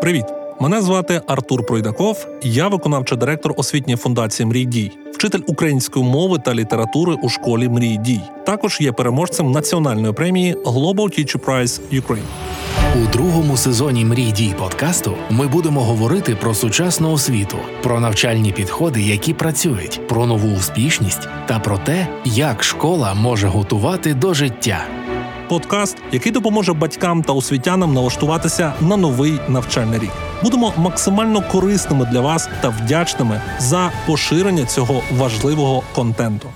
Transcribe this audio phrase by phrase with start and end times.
[0.00, 0.24] Привіт!
[0.60, 6.54] Мене звати Артур Пройдаков, я виконавчий директор освітньої фундації Мрій Дій, вчитель української мови та
[6.54, 8.20] літератури у школі Мрій Дій.
[8.46, 12.26] Також є переможцем національної премії Global Teacher Prize Ukraine.
[13.02, 19.02] У другому сезоні Мрій дій подкасту ми будемо говорити про сучасну освіту, про навчальні підходи,
[19.02, 24.84] які працюють, про нову успішність та про те, як школа може готувати до життя.
[25.50, 30.10] Подкаст, який допоможе батькам та освітянам налаштуватися на новий навчальний рік.
[30.42, 36.48] Будемо максимально корисними для вас та вдячними за поширення цього важливого контенту.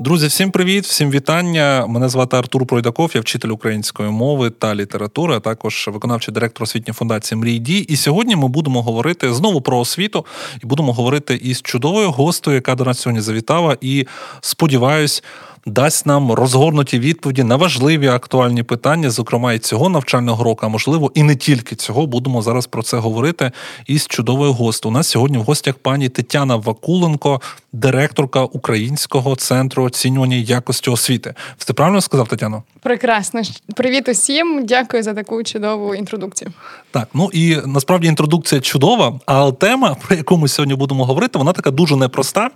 [0.00, 1.86] Друзі, всім привіт, всім вітання.
[1.88, 6.94] Мене звати Артур Пройдаков, я вчитель української мови та літератури, а також виконавчий директор освітньої
[6.94, 7.78] фундації Мрій Дій.
[7.78, 10.26] І сьогодні ми будемо говорити знову про освіту
[10.62, 13.76] і будемо говорити із чудовою гостею, яка до нас сьогодні завітала.
[13.80, 14.06] І
[14.40, 15.22] сподіваюсь,
[15.66, 21.12] дасть нам розгорнуті відповіді на важливі актуальні питання, зокрема і цього навчального року, а можливо,
[21.14, 22.06] і не тільки цього.
[22.06, 23.50] Будемо зараз про це говорити
[23.86, 24.88] із чудовою гостю.
[24.88, 27.40] У нас сьогодні в гостях пані Тетяна Вакуленко,
[27.72, 31.34] директорка Українського центру оцінювання якості освіти.
[31.58, 32.62] Все правильно сказав Тетяно?
[32.82, 33.40] Прекрасно.
[33.76, 34.66] Привіт усім.
[34.66, 36.52] Дякую за таку чудову інтродукцію.
[36.90, 41.52] Так, ну і насправді інтродукція чудова, але тема, про яку ми сьогодні будемо говорити, вона
[41.52, 42.50] така дуже непроста.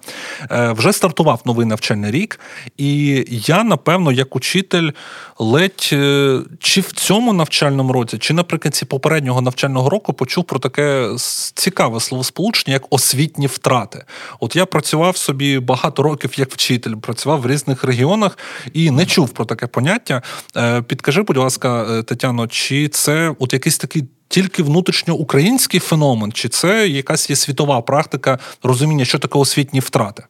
[0.51, 2.41] Е, вже стартував новий навчальний рік,
[2.77, 2.94] і
[3.31, 4.91] я, напевно, як учитель,
[5.39, 11.11] ледь е, чи в цьому навчальному році, чи наприкінці попереднього навчального року почув про таке
[11.55, 14.05] цікаве словосполучення, як освітні втрати.
[14.41, 18.39] От я працював собі багато років як вчитель, працював в різних регіонах
[18.73, 20.23] і не чув про таке поняття.
[20.57, 26.89] Е, підкажи, будь ласка, Тетяно, чи це от якийсь такий тільки внутрішньоукраїнський феномен, чи це
[26.89, 30.25] якась є світова практика розуміння, що таке освітні втрати?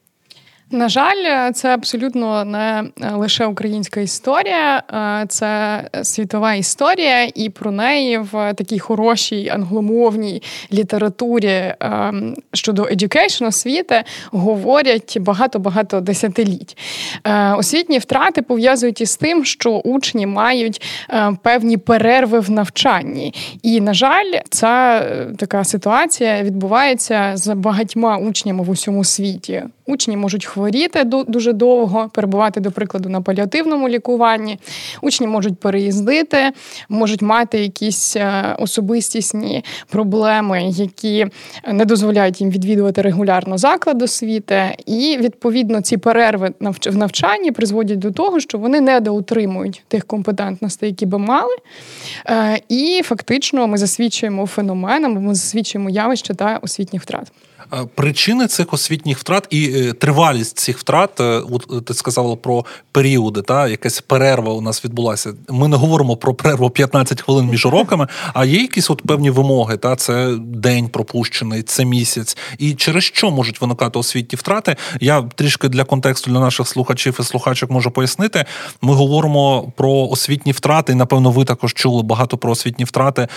[0.71, 4.83] На жаль, це абсолютно не лише українська історія,
[5.27, 10.41] це світова історія, і про неї в такій хорошій англомовній
[10.73, 16.77] літературі ем, щодо education, освіти говорять багато-багато десятиліть.
[17.23, 23.33] Е, освітні втрати пов'язують із тим, що учні мають е, певні перерви в навчанні.
[23.63, 29.63] І, на жаль, ця е, така ситуація відбувається з багатьма учнями в усьому світі.
[29.87, 34.59] Учні можуть хворіти дуже довго, перебувати, до прикладу, на паліативному лікуванні.
[35.01, 36.51] Учні можуть переїздити,
[36.89, 41.27] можуть мати якісь е, особистісні проблеми, які
[41.71, 44.75] не дозволяють їм відвідувати регулярно заклад освіти.
[44.85, 46.53] І відповідно ці перерви
[46.85, 51.55] в навчанні призводять до того, що вони недоутримують тих компетентностей, які би мали.
[52.29, 57.31] Е, і фактично ми засвідчуємо феноменом, ми засвідчуємо явище та освітніх втрат.
[57.73, 62.65] Е, причини цих освітніх втрат і е, тривалість цих втрат, е, от ти сказала про
[62.91, 65.33] періоди, та якась перерва у нас відбулася.
[65.49, 69.77] Ми не говоримо про перерву 15 хвилин між уроками, а є якісь от певні вимоги.
[69.77, 72.37] Та Це день пропущений, це місяць.
[72.57, 74.75] І через що можуть виникати освітні втрати?
[75.01, 78.45] Я трішки для контексту для наших слухачів і слухачок можу пояснити.
[78.81, 83.27] Ми говоримо про освітні втрати, і напевно, ви також чули багато про освітні втрати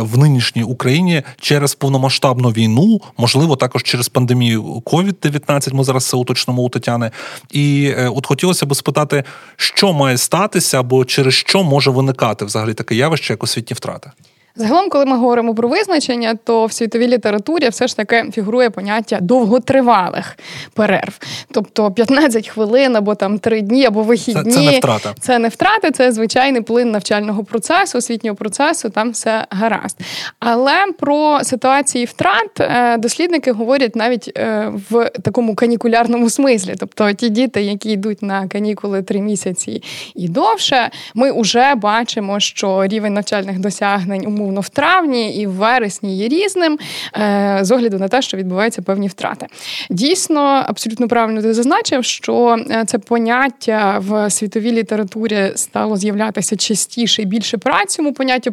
[0.00, 6.62] в нинішній Україні через повномасштабну війну, можливо, також через пандемію COVID-19, Ми зараз це уточнимо
[6.62, 7.10] у Тетяни.
[7.50, 9.24] І е, от хотілося б спитати,
[9.56, 14.10] що має статися, або через що може виникати взагалі таке явище, як освітні втрати.
[14.56, 19.18] Загалом, коли ми говоримо про визначення, то в світовій літературі все ж таки фігурує поняття
[19.20, 20.38] довготривалих
[20.74, 21.18] перерв.
[21.50, 24.52] Тобто 15 хвилин або там 3 дні, або вихідні.
[24.52, 25.14] Це, це не втрата.
[25.20, 29.96] Це не втрати, це звичайний плин навчального процесу, освітнього процесу, там все гаразд.
[30.38, 36.74] Але про ситуації втрат е, дослідники говорять навіть е, в такому канікулярному смислі.
[36.78, 39.82] Тобто ті діти, які йдуть на канікули 3 місяці
[40.14, 45.50] і довше, ми вже бачимо, що рівень навчальних досягнень умов умовно в травні і в
[45.50, 46.78] вересні є різним
[47.16, 49.46] е, з огляду на те, що відбуваються певні втрати.
[49.90, 57.22] Дійсно, абсолютно правильно ти зазначив, що е, це поняття в світовій літературі стало з'являтися частіше
[57.22, 58.52] і більше праць цьому поняттю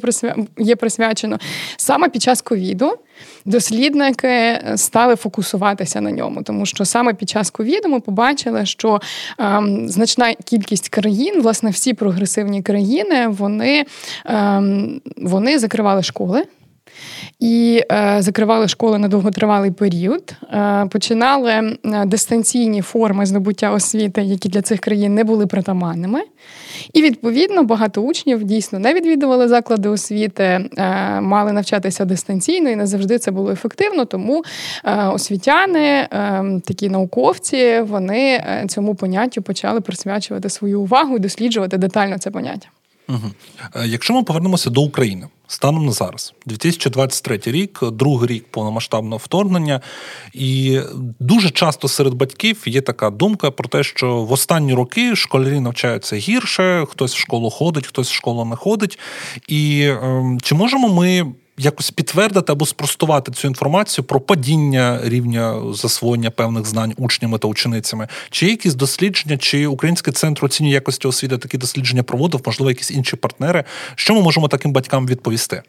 [0.58, 1.40] є присвячено
[1.78, 2.98] саме під час ковіду.
[3.46, 9.02] Дослідники стали фокусуватися на ньому, тому що саме під час ковіду ми побачили, що
[9.40, 13.86] ем, значна кількість країн, власне, всі прогресивні країни, вони,
[14.26, 16.44] ем, вони закривали школи.
[17.42, 20.34] І е, закривали школи на довготривалий період.
[20.54, 26.22] Е, починали е, дистанційні форми здобуття освіти, які для цих країн не були притаманними.
[26.94, 30.70] І відповідно багато учнів дійсно не відвідували заклади освіти, е,
[31.22, 34.06] мали навчатися дистанційно, і не завжди це було ефективно.
[34.06, 34.44] Тому
[34.86, 36.08] е, освітяни, е,
[36.66, 42.68] такі науковці, вони цьому поняттю почали присвячувати свою увагу і досліджувати детально це поняття.
[43.12, 43.32] Угу.
[43.86, 49.82] Якщо ми повернемося до України станом на зараз, 2023 рік, другий рік повномасштабного вторгнення,
[50.34, 50.80] і
[51.20, 56.16] дуже часто серед батьків є така думка про те, що в останні роки школярі навчаються
[56.16, 59.00] гірше, хтось в школу ходить, хтось в школу не ходить.
[59.48, 66.32] І е, чи можемо ми якось підтвердити або спростувати цю інформацію про падіння рівня засвоєння
[66.32, 68.08] певних знань учнями та ученицями?
[68.30, 72.92] Чи є якісь дослідження, чи Український центр оцінює якості освіти такі дослідження проводив, можливо, якісь
[72.92, 73.64] інші партнери?
[73.96, 75.64] Що ми можемо таким батькам відповісти?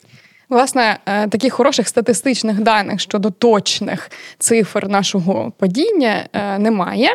[0.53, 7.09] Власне, е, таких хороших статистичних даних щодо точних цифр нашого падіння е, немає,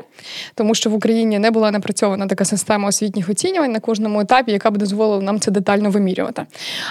[0.55, 4.71] тому що в Україні не була напрацьована така система освітніх оцінювань на кожному етапі, яка
[4.71, 6.45] б дозволила нам це детально вимірювати.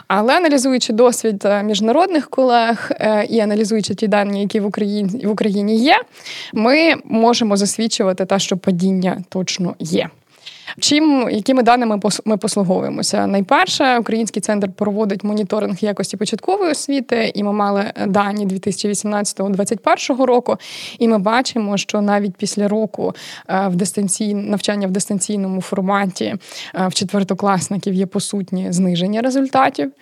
[0.08, 2.90] Але аналізуючи досвід е, міжнародних колег
[3.28, 6.00] і аналізуючи ті дані, які в Україні в Україні є,
[6.52, 10.08] ми можемо засвідчувати те, що падіння точно є.
[10.80, 13.26] Чим якими даними ми послуговуємося?
[13.26, 20.56] Найперше, український центр проводить моніторинг якості початкової освіти, і ми мали дані 2018-2021 року.
[20.98, 23.14] І ми бачимо, що навіть після року
[23.48, 24.34] е, в дистанцій...
[24.34, 26.24] навчання в дистанційному форматі
[26.74, 29.92] е, в четвертокласників є посутні зниження результатів.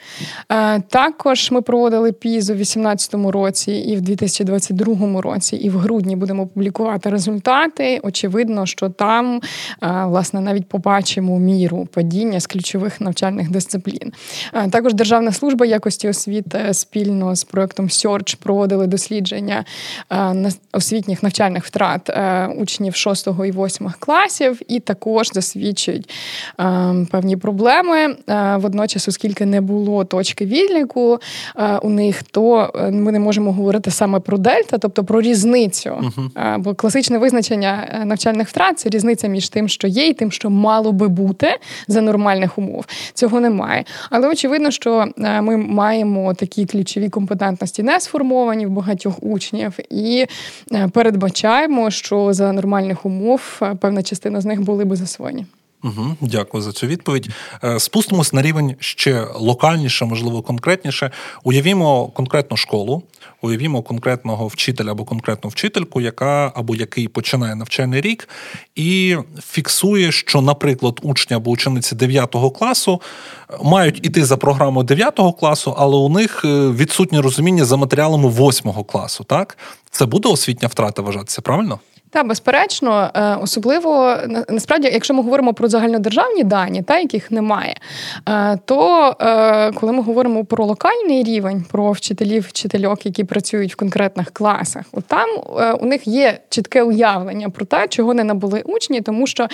[0.49, 6.17] Е, також ми проводили пізу в 2018 році і в 2022 році, і в грудні
[6.17, 8.01] будемо публікувати результати.
[8.03, 9.41] Очевидно, що там
[9.81, 14.13] власне навіть навіть побачимо міру падіння з ключових навчальних дисциплін.
[14.53, 19.65] Е, також Державна служба якості освіти спільно з проектом Search проводили дослідження
[20.13, 26.11] е, освітніх навчальних втрат е, учнів 6 і 8 класів, і також засвідчують
[27.11, 28.17] певні проблеми.
[28.57, 31.19] Водночас, оскільки не було точки відліку
[31.83, 35.91] у них, то ми не можемо говорити саме про дельта, тобто про різницю.
[35.91, 36.59] Uh-huh.
[36.59, 40.93] Бо класичне визначення навчальних втрат це різниця між тим, що є, і тим, що мало
[40.93, 41.59] би бути
[41.89, 42.87] за нормальних умов.
[43.15, 43.85] Цього немає.
[44.11, 50.27] Але очевидно, що е, ми маємо такі ключові компетентності не сформовані в багатьох учнів, і
[50.73, 55.47] е, передбачаємо, що за нормальних умов е, певна частина з них були би засвоєні.
[55.85, 57.29] Угу, Дякую за цю відповідь.
[57.79, 61.11] Спустимось на рівень ще локальніше, можливо, конкретніше.
[61.43, 63.03] Уявімо конкретну школу,
[63.43, 68.29] уявімо конкретного вчителя або конкретну вчительку, яка або який починає навчальний рік,
[68.75, 73.01] і фіксує, що, наприклад, учні або учениці 9 класу
[73.63, 78.73] мають іти за програмою 9 класу, але у них е, відсутнє розуміння за матеріалами 8
[78.73, 79.25] класу.
[79.25, 79.59] Так,
[79.91, 81.79] це буде освітня втрата вважатися, правильно?
[82.15, 84.17] Та безперечно, е, особливо
[84.49, 87.77] насправді, якщо ми говоримо про загальнодержавні дані, та яких немає,
[88.29, 93.77] е, то е, коли ми говоримо про локальний рівень, про вчителів, вчительок, які працюють в
[93.77, 95.29] конкретних класах, от там
[95.81, 99.49] у них є чітке уявлення про те, чого не набули учні, тому що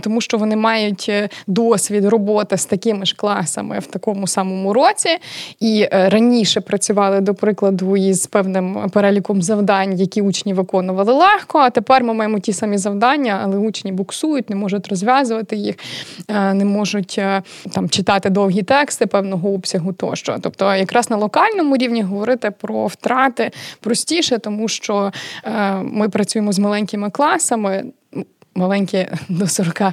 [0.00, 1.12] тому що вони мають
[1.46, 5.08] досвід роботи з такими ж класами в такому самому році,
[5.60, 11.58] і раніше працювали до прикладу із певним переліком завдань, які учні виконували легко.
[11.58, 15.76] а тепер ми маємо ті самі завдання, але учні буксують, не можуть розв'язувати їх,
[16.28, 17.42] е, не можуть е,
[17.72, 20.36] там читати довгі тексти певного обсягу тощо.
[20.40, 23.50] Тобто, якраз на локальному рівні говорити про втрати
[23.80, 25.12] простіше, тому що
[25.44, 27.84] е, ми працюємо з маленькими класами
[28.54, 29.92] маленькі до 40 е,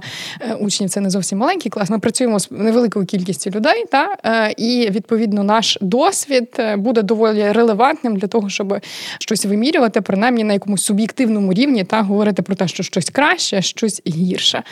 [0.59, 1.89] учнів це не зовсім маленький клас.
[1.89, 7.52] Ми працюємо з невеликою кількістю людей, та е, і відповідно наш досвід е, буде доволі
[7.52, 8.80] релевантним для того, щоб
[9.19, 14.02] щось вимірювати, принаймні на якомусь суб'єктивному рівні, та говорити про те, що щось краще, щось
[14.07, 14.64] гірше.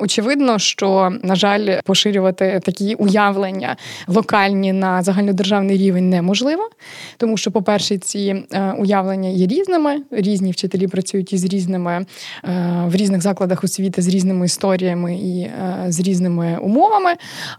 [0.00, 3.76] Очевидно, що на жаль, поширювати такі уявлення
[4.06, 6.70] локальні на загальнодержавний рівень неможливо,
[7.16, 8.44] тому що, по-перше, ці
[8.78, 10.02] уявлення є різними.
[10.10, 12.06] Різні вчителі працюють із різними
[12.86, 17.14] в різних закладах освіти з різними історіями і е, з різними умовами.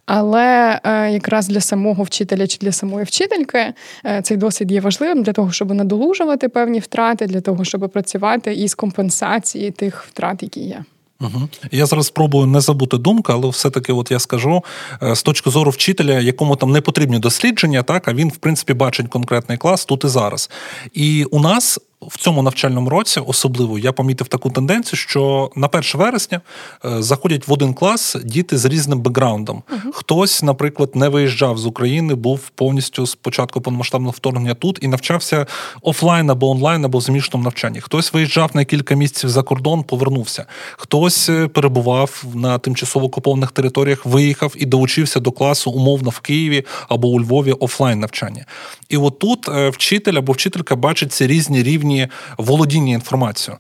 [0.06, 3.74] Але е, якраз для самого вчителя чи для самої вчительки
[4.06, 8.54] е, цей досвід є важливим для того, щоб надолужувати певні втрати, для того, щоб працювати
[8.54, 10.84] із компенсації тих втрат, які є.
[11.22, 11.50] Угу.
[11.72, 14.64] Я зараз спробую не забути думку, але все-таки, от я скажу
[15.02, 19.08] з точки зору вчителя, якому там не потрібні дослідження, так а він в принципі бачить
[19.08, 20.50] конкретний клас тут і зараз.
[20.94, 21.80] І у нас
[22.10, 26.42] в цьому навчальному році особливо я помітив таку тенденцію, що на 1 вересня
[26.86, 29.64] е, заходять в один клас діти з різним бекграундом.
[29.72, 34.88] uh Хтось, наприклад, не виїжджав з України, був повністю з початку повномасштабного вторгнення тут і
[34.88, 35.46] навчався
[35.82, 37.82] офлайн або онлайн, або в змішаному навчанні.
[37.82, 40.46] Хтось виїжджав на кілька місяців за кордон, повернувся.
[40.78, 46.66] Хтось е, перебував на тимчасово окупованих територіях, виїхав і долучився до класу умовно в Києві
[46.90, 48.46] або у Львові офлайн навчання.
[48.90, 51.93] І отут е, вчитель або вчителька бачить ці різні рівні
[52.38, 53.60] володіння інформацією.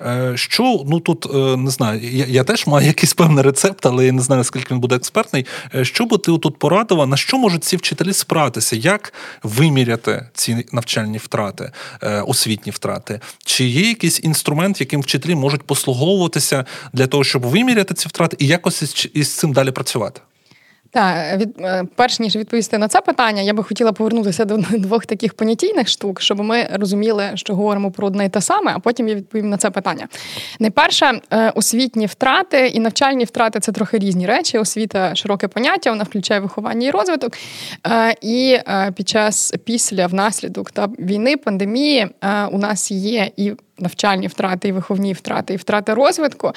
[0.00, 4.06] Е, що ну тут е, не знаю, я я теж маю якийсь певний рецепт, але
[4.06, 5.46] я не знаю, наскільки він буде експертний.
[5.82, 8.76] Що би ти тут порадила, на що можуть ці вчителі спратися?
[8.76, 9.12] Як
[9.42, 11.72] виміряти ці навчальні втрати,
[12.26, 13.20] освітні втрати?
[13.44, 18.46] Чи є якийсь інструмент, яким вчителі можуть послуговуватися для того, щоб виміряти ці втрати, і
[18.46, 20.20] якось із цим далі працювати?
[20.94, 25.06] Так, від е, перш ніж відповісти на це питання, я би хотіла повернутися до двох
[25.06, 29.08] таких понятійних штук, щоб ми розуміли, що говоримо про одне і те саме, а потім
[29.08, 30.08] я відповім на це питання.
[30.60, 34.58] Найперше, е, освітні втрати і навчальні втрати це трохи різні речі.
[34.58, 37.32] Освіта широке поняття, вона включає виховання і розвиток.
[37.86, 38.58] Е, і
[38.94, 42.08] під час після внаслідок та війни, пандемії
[42.50, 46.52] у нас є і навчальні втрати, і виховні втрати, і втрати розвитку.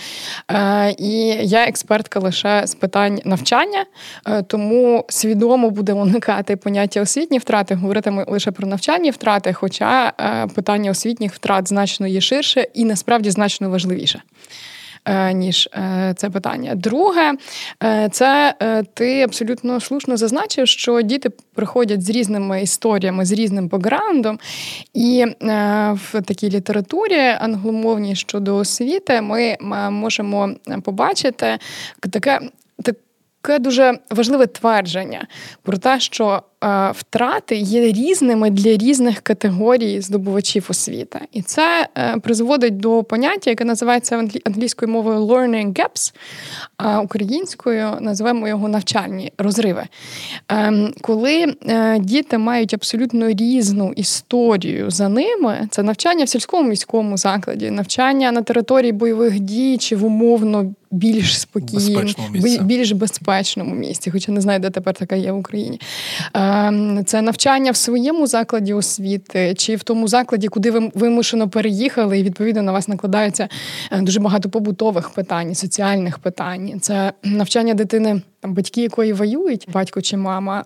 [0.51, 3.85] Е, і я експертка лише з питань навчання,
[4.27, 10.47] е, тому свідомо буде уникати поняття освітні втрати, говоритиме лише про навчальні втрати, хоча е,
[10.55, 14.21] питання освітніх втрат значно є ширше і насправді значно важливіше.
[15.07, 16.75] Е, ніж е, це питання.
[16.75, 17.33] Друге,
[17.83, 18.53] е, це
[18.93, 24.39] ти абсолютно слушно зазначив, що діти приходять з різними історіями, з різним бекграундом,
[24.93, 25.25] і
[25.93, 29.57] в такій літературі англомовній щодо освіти ми
[29.91, 30.49] можемо
[30.83, 31.57] побачити
[32.11, 32.39] таке.
[32.83, 35.27] Таке дуже важливе твердження
[35.61, 36.43] про те, що
[36.91, 43.65] втрати є різними для різних категорій здобувачів освіти, і це е, призводить до поняття, яке
[43.65, 46.13] називається англійською мовою learning gaps,
[46.77, 49.83] а українською називаємо його навчальні розриви.
[50.49, 57.17] Ем, коли е, діти мають абсолютно різну історію за ними, це навчання в сільському міському
[57.17, 60.73] закладі, навчання на території бойових дій чи в умовно.
[60.91, 62.13] Більш спокійному,
[62.61, 65.79] більш безпечному місці, хоча не знаю, де тепер така є в Україні.
[66.47, 72.19] Ем, це навчання в своєму закладі освіти, чи в тому закладі, куди ви вимушено переїхали,
[72.19, 73.49] і відповідно на вас накладається
[73.91, 76.79] е, дуже багато побутових питань, соціальних питань.
[76.81, 80.65] Це навчання дитини там батьки, якої воюють, батько чи мама,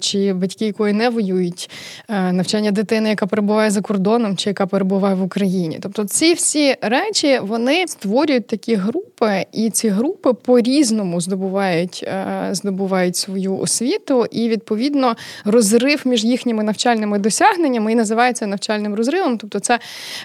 [0.00, 1.70] чи батьки, якої не воюють,
[2.08, 5.78] навчання дитини, яка перебуває за кордоном, чи яка перебуває в Україні.
[5.82, 12.08] Тобто, ці всі речі вони створюють такі групи, і ці групи по-різному здобувають
[12.50, 19.38] здобувають свою освіту, і відповідно розрив між їхніми навчальними досягненнями і називається навчальним розривом.
[19.38, 19.78] Тобто, це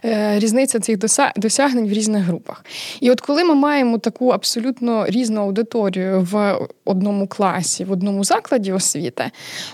[0.05, 0.97] е, різниця цих
[1.37, 2.65] досягнень в різних групах.
[2.99, 6.57] І от коли ми маємо таку абсолютно різну аудиторію в
[6.89, 9.31] одному класі, в одному закладі освіти,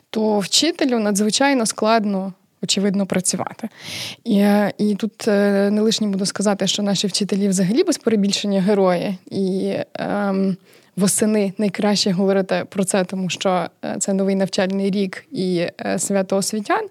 [0.09, 2.33] то вчителю надзвичайно складно.
[2.63, 3.69] Очевидно, працювати.
[4.23, 4.45] І
[4.77, 9.17] і тут е, не лишнім буду сказати, що наші вчителі взагалі без перебільшення герої.
[9.31, 10.57] І ем,
[10.95, 16.37] восени найкраще говорити про це, тому що е, це новий навчальний рік і е, свято
[16.37, 16.87] освітян.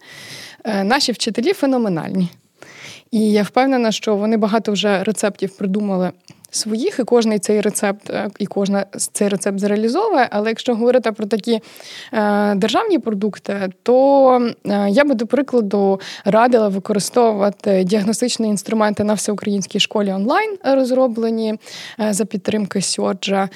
[0.65, 2.29] Наші вчителі феноменальні.
[3.11, 6.11] І я впевнена, що вони багато вже рецептів придумали
[6.55, 10.29] своїх, і кожний цей рецепт, е, і кожна цей рецепт зреалізовує.
[10.31, 11.61] Але якщо говорити про такі
[12.13, 19.81] е, державні продукти, то е, я би до прикладу радила використовувати діагностичні інструменти на всеукраїнській
[19.81, 21.55] школі онлайн, розроблені
[22.11, 23.49] за підтримки Сьорджа.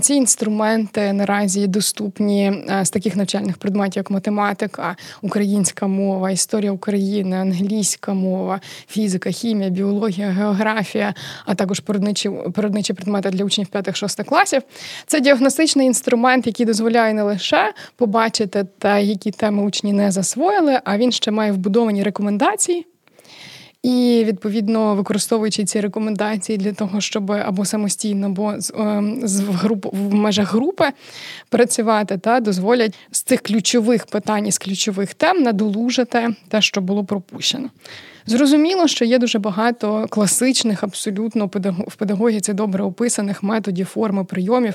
[0.00, 8.14] Ці інструменти наразі доступні з таких навчальних предметів, як математика, українська мова, історія України, англійська
[8.14, 11.14] мова, фізика, хімія, біологія, географія,
[11.46, 14.62] а також природничі природничі предмети для учнів 5-6 класів.
[15.06, 20.98] Це діагностичний інструмент, який дозволяє не лише побачити те, які теми учні не засвоїли, а
[20.98, 22.86] він ще має вбудовані рекомендації.
[23.82, 29.86] І відповідно використовуючи ці рекомендації для того, щоб або самостійно, або з, ем, в груп
[29.92, 30.84] в межах групи
[31.48, 37.68] працювати, та дозволять з цих ключових питань з ключових тем надолужити те, що було пропущено.
[38.28, 41.50] Зрозуміло, що є дуже багато класичних, абсолютно
[41.86, 44.74] в педагогіці добре описаних методів, форми, прийомів.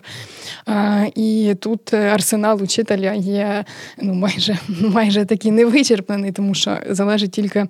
[1.15, 3.65] І тут арсенал учителя є
[4.01, 7.67] ну, майже майже такий невичерпаний, тому що залежить тільки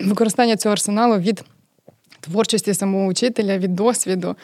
[0.00, 1.44] використання цього арсеналу від
[2.22, 4.36] творчості самого учителя від досвіду.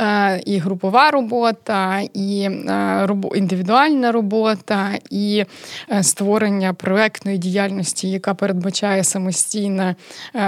[0.00, 5.44] Е, і групова робота, і е, індивідуальна робота, і
[5.92, 9.94] е, створення проектної діяльності, яка передбачає самостійне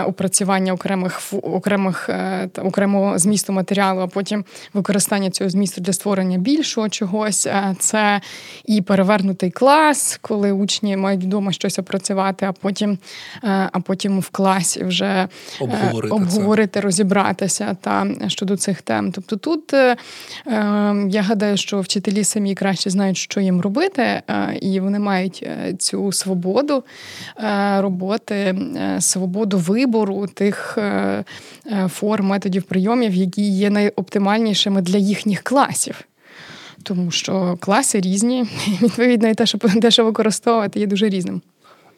[0.07, 2.11] опрацювання окремих окремих
[2.59, 7.49] окремого змісту матеріалу, а потім використання цього змісту для створення більшого чогось.
[7.79, 8.21] Це
[8.65, 12.99] і перевернутий клас, коли учні мають вдома щось опрацювати, а потім
[13.43, 15.29] а потім в класі вже
[15.61, 19.13] обговорити, обговорити розібратися та щодо цих тем.
[19.13, 19.97] Тобто тут е,
[20.47, 24.23] ем, я гадаю, що вчителі самі краще знають, що їм робити, е,
[24.61, 26.85] і вони мають е, цю свободу
[27.79, 28.55] роботи,
[28.99, 30.79] свободу вибору тих
[31.89, 36.05] форм, методів прийомів, які є найоптимальнішими для їхніх класів.
[36.83, 38.45] Тому що класи різні,
[38.83, 41.43] відповідно, і те, що те, що використовувати, є дуже різним.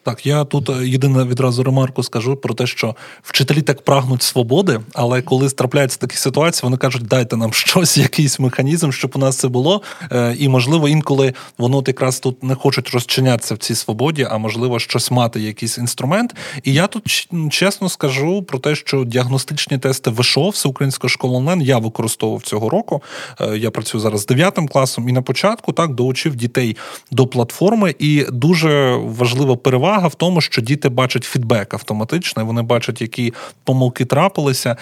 [0.04, 4.80] Так, я тут е, єдине відразу ремарку скажу про те, що вчителі так прагнуть свободи,
[4.92, 9.36] але коли трапляються такі ситуації, вони кажуть, дайте нам щось, якийсь механізм, щоб у нас
[9.36, 9.82] це було.
[10.12, 14.38] Е, і можливо, інколи воно от якраз тут не хочуть розчинятися в цій свободі, а
[14.38, 16.34] можливо, щось мати, якийсь інструмент.
[16.64, 21.78] І я тут чесно скажу про те, що діагностичні тести ВШО, Всеукраїнська школа онлайн, я
[21.78, 23.02] використовував цього року.
[23.40, 26.76] Е, я працюю зараз з 9 класом, і на початку так доучив дітей
[27.10, 32.62] до платформи, і дуже важлива перевага перевага в тому, що діти бачать фідбек автоматично, вони
[32.62, 33.32] бачать, які
[33.64, 34.76] помилки трапилися,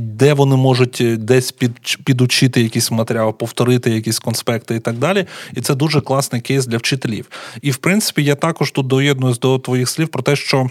[0.00, 1.72] де вони можуть десь під,
[2.04, 5.26] підучити якийсь матеріал, повторити якісь конспекти і так далі.
[5.54, 7.30] І це дуже класний кейс для вчителів.
[7.62, 10.70] І в принципі, я також тут доєднуюсь до твоїх слів про те, що.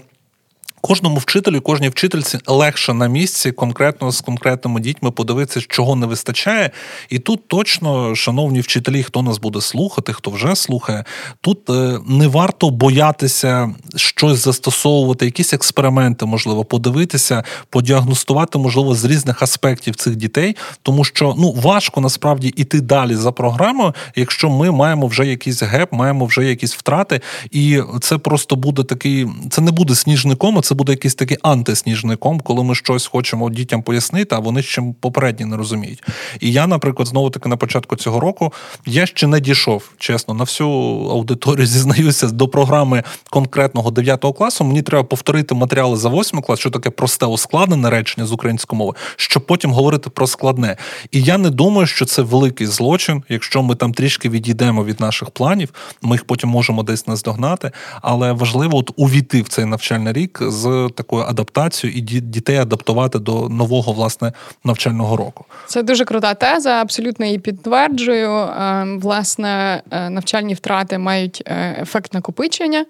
[0.80, 6.70] Кожному вчителю, кожній вчительці легше на місці, конкретно з конкретними дітьми подивитися, чого не вистачає.
[7.08, 11.04] І тут точно, шановні вчителі, хто нас буде слухати, хто вже слухає,
[11.40, 19.42] тут е, не варто боятися щось застосовувати, якісь експерименти, можливо, подивитися, подіагностувати, можливо, з різних
[19.42, 25.06] аспектів цих дітей, тому що ну важко насправді іти далі за програмою, якщо ми маємо
[25.06, 27.20] вже якийсь геп, маємо вже якісь втрати,
[27.50, 32.40] і це просто буде такий, це не буде сніжником це буде якийсь такий антисніжний ком,
[32.40, 36.02] коли ми щось хочемо дітям пояснити, а вони ще попередні не розуміють.
[36.40, 38.52] І я, наприклад, знову таки на початку цього року
[38.86, 40.68] я ще не дійшов, чесно, на всю
[41.10, 44.64] аудиторію зізнаюся до програми конкретного 9 класу.
[44.64, 48.94] Мені треба повторити матеріали за 8 клас, що таке просте ускладнене речення з української мови,
[49.16, 50.76] щоб потім говорити про складне.
[51.10, 55.30] І я не думаю, що це великий злочин, якщо ми там трішки відійдемо від наших
[55.30, 55.68] планів,
[56.02, 57.70] ми їх потім можемо десь наздогнати.
[58.02, 63.48] Але важливо от увійти в цей навчальний рік з такою адаптацією і дітей адаптувати до
[63.48, 64.32] нового власне
[64.64, 65.44] навчального року.
[65.66, 66.70] Це дуже крута теза.
[66.70, 68.30] Абсолютно її підтверджую.
[68.30, 72.86] Ем, власне, е, навчальні втрати мають е, ефект накопичення.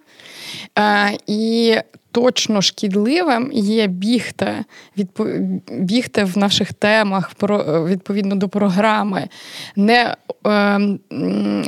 [0.78, 1.76] Е, і
[2.12, 4.64] точно шкідливим є бігти,
[4.98, 5.26] відпо...
[5.72, 9.28] бігти в наших темах про відповідно до програми,
[9.76, 10.14] не
[10.46, 10.78] е,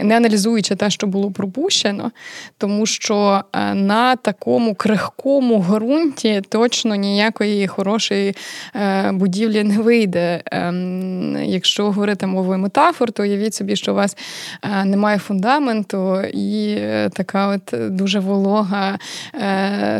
[0.02, 2.10] не аналізуючи те, що було пропущено,
[2.58, 8.36] тому що е, на такому крихкому ґрунті точно ніякої хорошої
[8.74, 10.42] е, будівлі не вийде.
[10.46, 14.16] Ем, якщо говорити мовою метафор, то уявіть собі, що у вас
[14.62, 16.78] е, немає фундаменту і
[17.12, 18.98] така от дуже волога,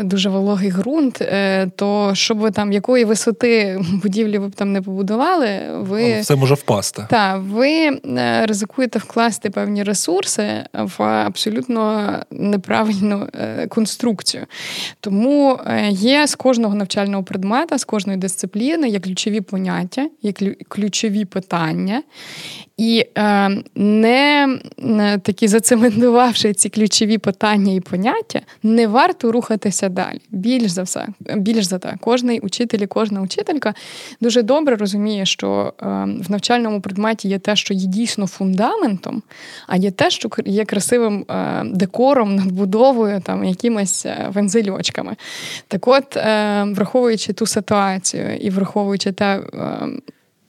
[0.03, 4.81] дуже вологий ґрунт, е, то щоб ви там якої висоти будівлі ви б там не
[4.81, 7.07] побудували, ви все може впасти.
[7.09, 7.69] Так, ви
[8.17, 14.45] е, ризикуєте вкласти певні ресурси в абсолютно неправильну е, конструкцію.
[14.99, 20.33] Тому є з кожного навчального предмета, з кожної дисципліни є ключові поняття, є
[20.67, 22.03] ключові питання.
[22.81, 24.59] І е, не
[25.23, 30.21] такі зацементувавши ці ключові питання і поняття, не варто рухатися далі.
[30.29, 33.73] Більш за все, більш за те, кожний учитель і кожна учителька
[34.21, 35.85] дуже добре розуміє, що е,
[36.27, 39.23] в навчальному предметі є те, що є дійсно фундаментом,
[39.67, 45.15] а є те, що є красивим е, декором, надбудовою, там якимись е, вензельочками.
[45.67, 49.41] Так, от, е, враховуючи ту ситуацію і враховуючи те.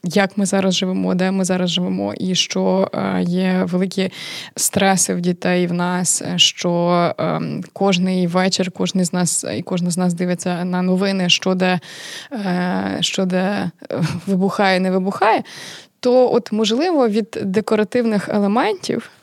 [0.04, 4.10] Е, як ми зараз живемо, де ми зараз живемо, і що е, є великі
[4.56, 9.98] стреси в дітей в нас, що ем, кожний вечір, кожен з нас і кожна з
[9.98, 11.80] нас дивиться на новини, що де,
[12.32, 13.70] е, що де
[14.26, 15.42] вибухає, не вибухає.
[16.00, 19.21] То, от, можливо, від декоративних елементів Е,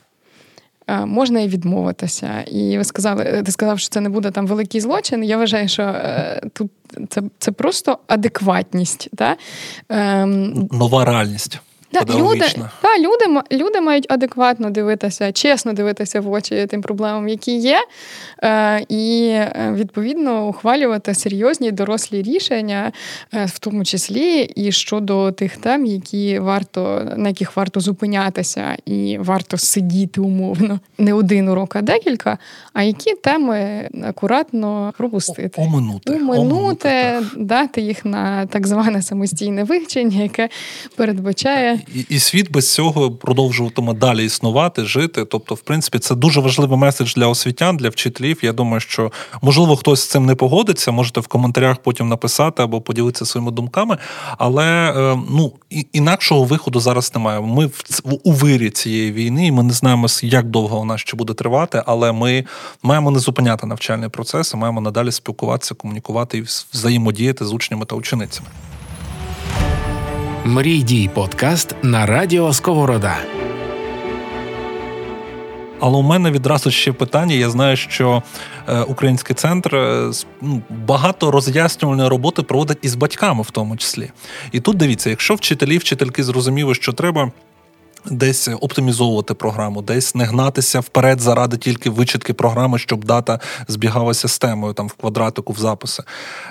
[1.05, 2.41] можна і відмовитися.
[2.41, 5.23] І ви сказали, ти сказав, що це не буде там великий злочин.
[5.23, 6.71] Я вважаю, що е, тут
[7.09, 9.09] це це просто адекватність.
[9.15, 9.37] Та?
[9.89, 11.59] Ем, Нова реальність.
[11.93, 12.45] Да, люди,
[12.81, 17.79] та, люди, люди мають адекватно дивитися, чесно дивитися в очі тим проблемам, які є,
[18.43, 22.91] е, і е, відповідно ухвалювати серйозні дорослі рішення,
[23.33, 29.17] е, в тому числі і щодо тих тем, які варто на яких варто зупинятися, і
[29.17, 32.37] варто сидіти умовно не один урок, а декілька.
[32.73, 40.49] А які теми акуратно пропустити, оминути, оминути, дати їх на так зване самостійне вивчення, яке
[40.95, 45.25] передбачає і, і світ без цього продовжуватиме далі існувати, жити.
[45.25, 48.39] Тобто, в принципі, це дуже важливий меседж для освітян, для вчителів.
[48.41, 49.11] Я думаю, що
[49.41, 50.91] можливо хтось з цим не погодиться.
[50.91, 53.97] Можете в коментарях потім написати або поділитися своїми думками.
[54.37, 55.53] Але е, ну
[55.93, 57.41] інакшого виходу зараз немає.
[57.41, 57.73] Ми в
[58.23, 62.11] у вирі цієї війни, і ми не знаємо, як довго вона ще буде тривати, але
[62.11, 62.45] ми
[62.83, 66.41] маємо не зупиняти навчальний процес, і маємо надалі спілкуватися, комунікувати і
[66.73, 68.47] взаємодіяти з учнями та ученицями.
[70.45, 73.17] Мрій дій подкаст на радіо Сковорода.
[75.79, 77.35] Але у мене відразу ще питання.
[77.35, 78.23] Я знаю, що
[78.67, 84.11] е, український центр е, ну, багато роз'яснювальної роботи проводить із батьками, в тому числі.
[84.51, 87.31] І тут дивіться, якщо вчителі, вчительки зрозуміли, що треба
[88.05, 94.39] Десь оптимізовувати програму, десь не гнатися вперед заради тільки вичитки програми, щоб дата збігалася з
[94.39, 96.03] темою там в квадратику в записи.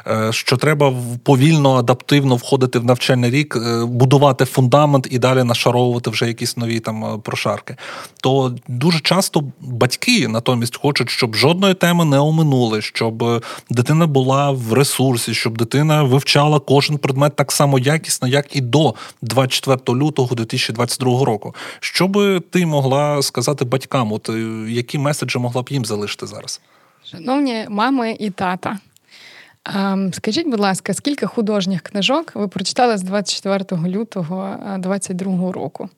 [0.06, 6.10] Е, що треба повільно, адаптивно входити в навчальний рік, е, будувати фундамент і далі нашаровувати
[6.10, 7.76] вже якісь нові там е, прошарки.
[8.22, 14.72] То дуже часто батьки натомість хочуть, щоб жодної теми не оминули, щоб дитина була в
[14.72, 21.24] ресурсі, щоб дитина вивчала кожен предмет так само якісно, як і до 24 лютого 2022
[21.24, 21.54] року року.
[21.80, 24.12] Що би ти могла сказати батькам?
[24.12, 24.32] От е,
[24.68, 26.60] які меседжі могла б їм залишити зараз?
[27.04, 28.78] Шановні мами і тата.
[29.64, 35.88] Ем, скажіть, будь ласка, скільки художніх книжок ви прочитали з 24 лютого 2022 року?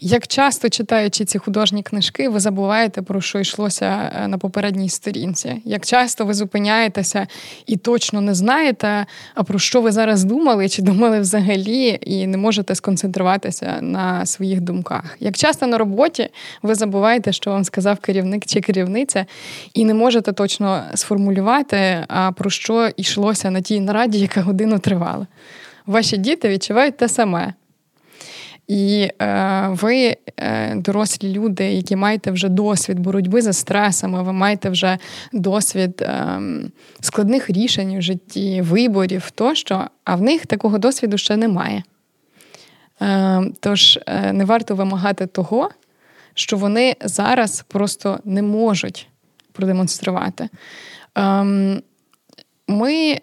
[0.00, 5.62] Як часто читаючи ці художні книжки, ви забуваєте, про що йшлося е, на попередній сторінці?
[5.64, 7.26] Як часто ви зупиняєтеся
[7.66, 12.36] і точно не знаєте, а про що ви зараз думали, чи думали взагалі, і не
[12.36, 15.16] можете сконцентруватися на своїх думках?
[15.20, 16.28] Як часто на роботі
[16.62, 19.26] ви забуваєте, що вам сказав керівник чи керівниця,
[19.74, 25.26] і не можете точно сформулювати, а про що йшлося на тій нараді, яка годину тривала?
[25.86, 27.54] Ваші діти відчувають те саме.
[28.68, 34.70] І е, ви, е, дорослі люди, які маєте вже досвід боротьби за стресами, ви маєте
[34.70, 34.98] вже
[35.32, 36.40] досвід е,
[37.00, 41.82] складних рішень у житті, виборів тощо, а в них такого досвіду ще немає.
[43.02, 43.98] Е, Тож
[44.32, 45.70] не варто вимагати того,
[46.34, 49.08] що вони зараз просто не можуть
[49.52, 50.48] продемонструвати.
[51.18, 51.44] Е,
[52.68, 53.20] ми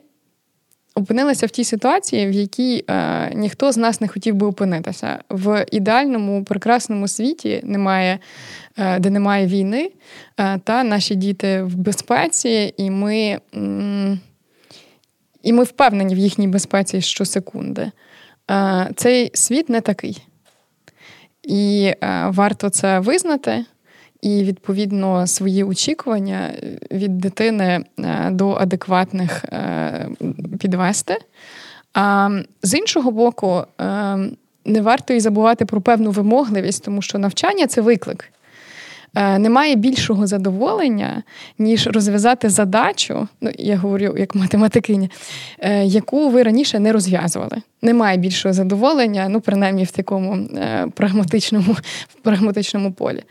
[0.95, 5.19] опинилися в тій ситуації, в якій е, ніхто з нас не хотів би опинитися.
[5.29, 8.19] В ідеальному, прекрасному світі немає,
[8.77, 9.91] е, де немає війни,
[10.39, 14.19] е, та наші діти в безпеці, і ми, м-
[15.43, 17.91] і ми впевнені в їхній безпеці щосекунди.
[18.51, 20.23] Е, Цей світ не такий.
[21.43, 23.65] І е, варто це визнати
[24.23, 26.51] і відповідно свої очікування
[26.91, 30.07] від дитини е, до адекватних е,
[30.59, 31.17] підвести.
[31.93, 32.29] А
[32.61, 33.85] з іншого боку, е,
[34.65, 38.29] не варто і забувати про певну вимогливість, тому що навчання це виклик.
[39.15, 41.23] Немає більшого задоволення,
[41.59, 45.09] ніж розв'язати задачу, ну я говорю як математикиня,
[45.83, 47.57] яку ви раніше не розв'язували.
[47.81, 50.47] Немає більшого задоволення, ну принаймні в такому
[50.93, 51.73] прагматичному,
[52.07, 53.23] в прагматичному полі.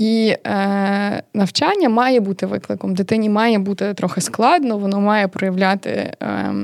[0.00, 2.94] І е, навчання має бути викликом.
[2.94, 6.54] Дитині має бути трохи складно, воно має проявляти е,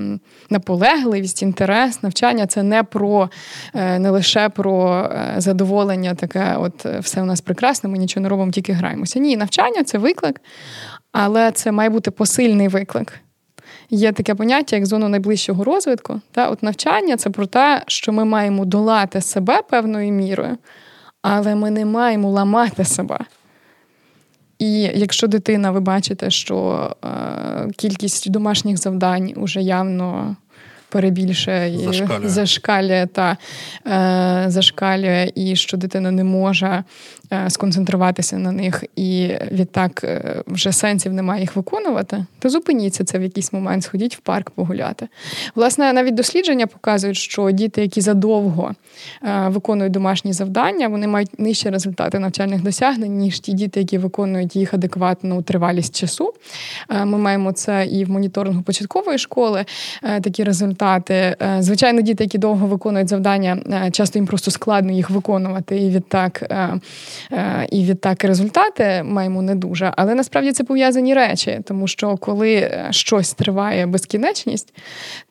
[0.50, 2.02] наполегливість, інтерес.
[2.02, 3.30] Навчання це не про
[3.74, 8.22] е, не лише про е, задоволення, таке, от е, все у нас прекрасно, ми нічого
[8.22, 9.18] не робимо, тільки граємося.
[9.18, 10.40] Ні, навчання це виклик,
[11.12, 13.12] але це має бути посильний виклик.
[13.90, 16.20] Є таке поняття, як зона найближчого розвитку.
[16.32, 20.56] Та от навчання це про те, що ми маємо долати себе певною мірою
[21.28, 23.18] але ми не маємо ламати себе.
[24.58, 27.08] І якщо дитина, ви бачите, що е,
[27.76, 30.36] кількість домашніх завдань уже явно
[30.88, 32.28] перебільшує зашкалює.
[32.28, 33.36] зашкалює та
[33.86, 36.84] е, зашкалює, і що дитина не може
[37.48, 43.22] сконцентруватися на них, і відтак е, вже сенсів немає їх виконувати, то зупиніться це в
[43.22, 45.08] якийсь момент, сходіть в парк погуляти.
[45.54, 48.74] Власне, навіть дослідження показують, що діти, які задовго
[49.22, 54.56] е, виконують домашні завдання, вони мають нижчі результати навчальних досягнень, ніж ті діти, які виконують
[54.56, 56.32] їх адекватно у тривалість часу.
[56.90, 59.64] Е, ми маємо це і в моніторингу початкової школи,
[60.02, 61.36] такі результати.
[61.58, 63.58] Звичайно, діти, які довго виконують завдання,
[63.92, 66.42] часто їм просто складно їх виконувати, і відтак
[67.70, 69.92] і відтак результати маємо не дуже.
[69.96, 74.74] Але насправді це пов'язані речі, тому що коли щось триває безкінечність,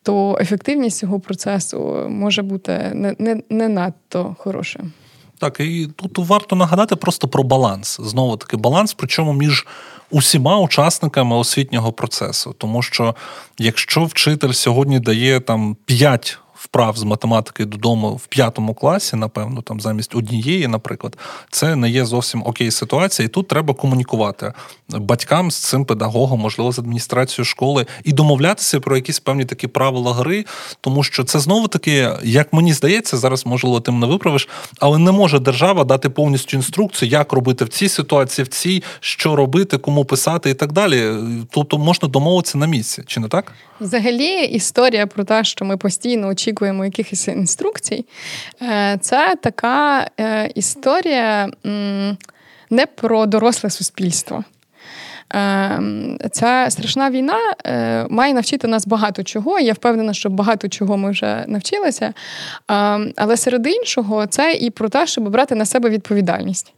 [0.04, 4.92] то ефективність цього процесу може бути не, не, не надто хорошою.
[5.40, 8.00] Так, і тут варто нагадати просто про баланс.
[8.04, 9.68] Знову таки, баланс, причому між
[10.12, 12.56] усіма учасниками освітнього процесу.
[12.58, 13.16] Тому що
[13.60, 19.82] якщо вчитель сьогодні дає там 5 вправ з математики додому в п'ятому класі, напевно, там
[19.82, 21.18] замість однієї, наприклад,
[21.52, 24.54] це не є зовсім окей ситуація, і тут треба комунікувати
[24.90, 30.14] батькам з цим педагогом, можливо, з адміністрацією школи, і домовлятися про якісь певні такі правила
[30.14, 30.46] гри,
[30.82, 34.50] тому що це знову таки, як мені здається, зараз можливо тим не виправиш,
[34.80, 39.36] але не може держава дати повністю інструкцію, як робити в цій ситуації, в цій, що
[39.36, 41.12] робити, кому писати і так далі.
[41.50, 43.52] Тобто можна домовитися на місці, чи не так?
[43.80, 48.06] Взагалі, історія про те, що ми постійно очікуємо якихось інструкцій,
[48.62, 51.50] е, це така е, історія
[52.70, 54.44] не про доросле суспільство.
[55.36, 55.80] Е,
[56.32, 57.40] ця страшна війна
[58.10, 59.60] має навчити нас багато чого.
[59.60, 62.14] Я впевнена, що багато чого ми вже навчилися.
[63.16, 66.74] Але серед іншого, це і про те, щоб брати на себе відповідальність,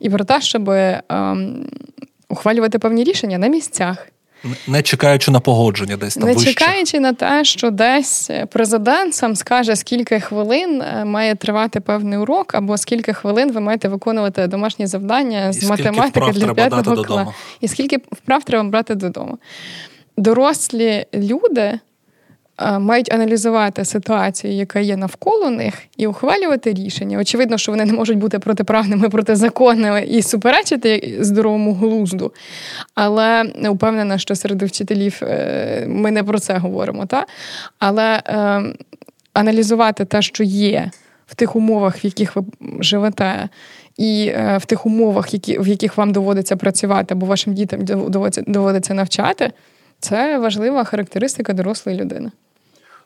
[0.00, 1.66] і про те, щоб ем,
[2.28, 4.11] ухвалювати певні рішення на місцях.
[4.66, 6.54] Не чекаючи на погодження, десь там не вище.
[6.54, 12.54] чекаючи на те, що десь президент сам скаже, скільки хвилин е, має тривати певний урок,
[12.54, 17.34] або скільки хвилин ви маєте виконувати домашні завдання і з математики для п'ятого класу.
[17.60, 19.38] І скільки вправ треба брати додому.
[20.16, 21.78] Дорослі люди
[22.78, 27.18] мають аналізувати ситуацію, яка є навколо них, і ухвалювати рішення.
[27.18, 32.32] Очевидно, що вони не можуть бути протиправними, протизаконними і суперечити здоровому глузду.
[32.94, 37.06] Але впевнена, що серед вчителів е, ми не про це говоримо.
[37.06, 37.26] Та?
[37.78, 38.62] Але е,
[39.32, 40.90] аналізувати те, що є
[41.26, 42.44] в тих умовах, в яких ви
[42.80, 43.48] живете.
[43.96, 47.80] І е, в тих умовах, які, в яких вам доводиться працювати, або вашим дітям
[48.46, 49.52] доводиться навчати,
[50.02, 52.30] це важлива характеристика дорослої людини.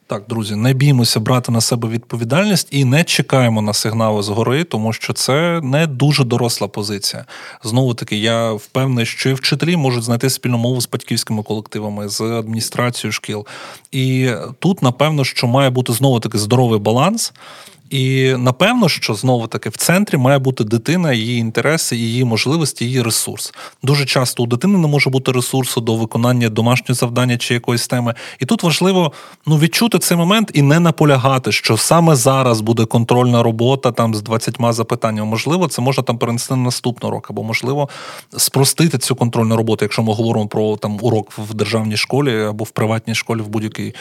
[0.08, 4.92] Так, друзі, не біймося брати на себе відповідальність і не чекаємо на сигнали згори, тому
[4.92, 7.24] що це не дуже доросла позиція.
[7.64, 12.20] Знову таки, я впевнений, що і вчителі можуть знайти спільну мову з батьківськими колективами, з
[12.20, 13.46] адміністрацією шкіл.
[13.92, 17.32] І тут, напевно, що має бути знову таки здоровий баланс.
[17.90, 23.02] І напевно, що знову таки в центрі має бути дитина, її інтереси, її можливості, її
[23.02, 23.54] ресурс.
[23.82, 28.14] Дуже часто у дитини не може бути ресурсу до виконання домашнього завдання чи якоїсь теми.
[28.38, 29.12] І тут важливо
[29.46, 34.22] ну відчути цей момент і не наполягати, що саме зараз буде контрольна робота там з
[34.22, 35.30] 20 запитаннями.
[35.30, 37.88] Можливо, це можна там перенести на наступний рок, або можливо
[38.36, 42.70] спростити цю контрольну роботу, якщо ми говоримо про там урок в державній школі або в
[42.70, 43.94] приватній школі в будь-якій.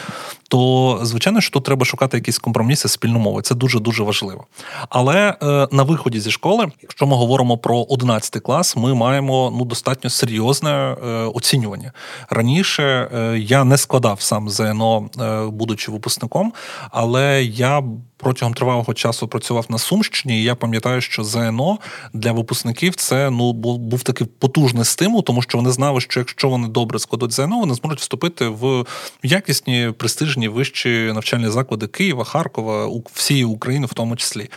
[0.48, 3.42] То звичайно, що тут треба шукати якісь компроміси спільну мову.
[3.42, 4.44] Це дуже дуже дуже важливо.
[4.88, 9.64] Але е, на виході зі школи, якщо ми говоримо про 11 клас, ми маємо ну
[9.64, 10.96] достатньо серйозне е,
[11.34, 11.92] оцінювання.
[12.30, 16.52] Раніше е, я не складав сам ЗНО, е, будучи випускником,
[16.90, 17.82] але я.
[18.18, 21.78] Протягом тривалого часу працював на Сумщині, і я пам'ятаю, що ЗНО
[22.12, 26.68] для випускників це ну був, такий потужний стимул, тому що вони знали, що якщо вони
[26.68, 28.84] добре складуть ЗНО, вони зможуть вступити в
[29.22, 34.48] якісні престижні вищі навчальні заклади Києва, Харкова, всієї України, в тому числі.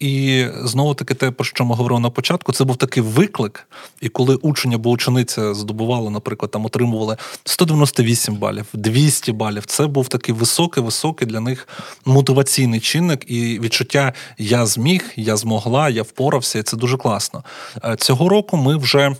[0.00, 3.68] І знову таки, те, про що ми говорили на початку, це був такий виклик.
[4.00, 10.08] І коли учень або учениця здобували, наприклад, там отримували 198 балів, 200 балів, це був
[10.08, 11.68] такий високий, високий для них
[12.04, 17.44] мотиваційний чинник і відчуття Я зміг, я змогла, я впорався, і це дуже класно.
[17.84, 19.16] Е, цього року ми вже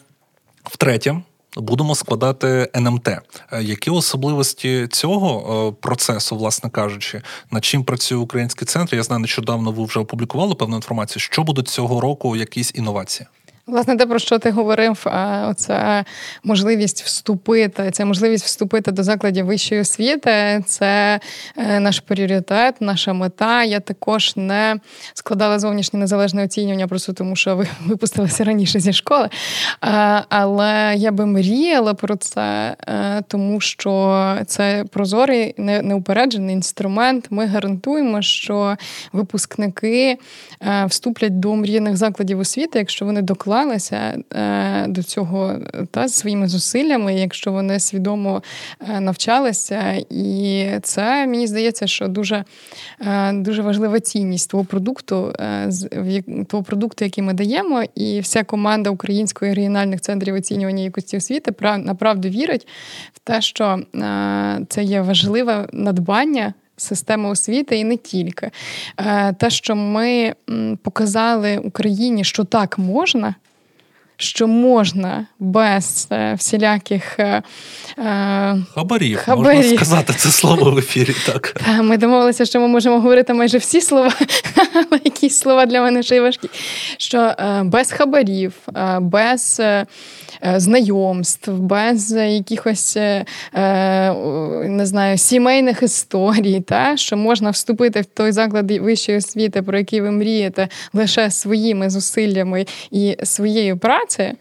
[0.64, 1.22] втретє
[1.58, 3.08] будемо складати НМТ.
[3.08, 3.22] Е,
[3.62, 8.96] які особливості цього е, процесу, власне кажучи, над чим працює український центр?
[8.96, 11.20] Я знаю, нещодавно ви вже опублікували певну інформацію.
[11.20, 13.26] Що будуть цього року якісь інновації?
[13.68, 15.06] Власне, те, про що ти говорив,
[15.56, 16.04] це
[16.44, 21.20] можливість вступити, це можливість вступити до закладів вищої освіти, це
[21.56, 23.64] е, наш пріоритет, наша мета.
[23.64, 24.76] Я також не
[25.14, 29.28] складала зовнішнє незалежне оцінювання, просто тому що ви випустилися раніше зі школи.
[30.28, 37.26] Але я би мріяла про це, е, тому що це прозорий, неупереджений інструмент.
[37.30, 38.76] Ми гарантуємо, що
[39.12, 40.18] випускники
[40.62, 45.58] е, вступлять до мрійних закладів освіти, якщо вони докладуть готувалися е, до цього
[45.90, 48.42] та своїми зусиллями, якщо вони свідомо
[48.80, 50.02] е, навчалися.
[50.10, 52.44] І це мені здається, що дуже
[53.00, 55.32] е, дуже важлива цінність того продукту,
[56.48, 62.28] того продукту, який ми даємо, і вся команда української регіональних центрів оцінювання якості освіти направду
[62.28, 62.66] вірить
[63.12, 63.78] в те, що
[64.68, 68.50] це є важливе надбання системи освіти і не тільки.
[69.38, 70.34] Те, що ми
[70.82, 73.34] показали Україні, що так можна
[74.20, 77.42] що можна без е, всіляких е,
[77.98, 81.14] е хабарів, хабарів, можна сказати це слово в ефірі.
[81.26, 84.12] Так Та, ми домовилися, що ми можемо говорити майже всі слова,
[84.74, 86.50] але якісь слова для мене ще й важкі.
[86.96, 89.86] Що е, без хабарів, е, без е,
[90.56, 92.96] знайомств, без якихось
[94.64, 100.00] не знаю, сімейних історій, та, що можна вступити в той заклад вищої освіти, про який
[100.00, 104.34] ви мрієте, лише своїми зусиллями і своєю працею праці,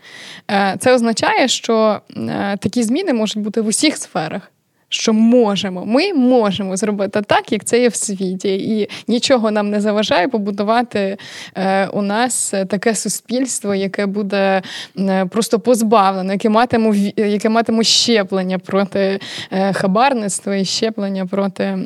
[0.51, 4.51] е, це означає, що е, такі зміни можуть бути в усіх сферах
[4.89, 5.86] що можемо.
[5.86, 11.17] Ми можемо зробити так, як це є в світі, і нічого нам не заважає побудувати
[11.56, 14.62] е, у нас таке суспільство, яке буде
[15.00, 19.19] е, просто позбавлено, яке матиме яке матиме щеплення проти
[19.52, 21.78] е, хабарництва і щеплення проти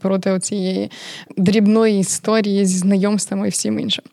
[0.00, 0.90] проти цієї
[1.36, 4.04] дрібної історії зі знайомствами і всім іншим.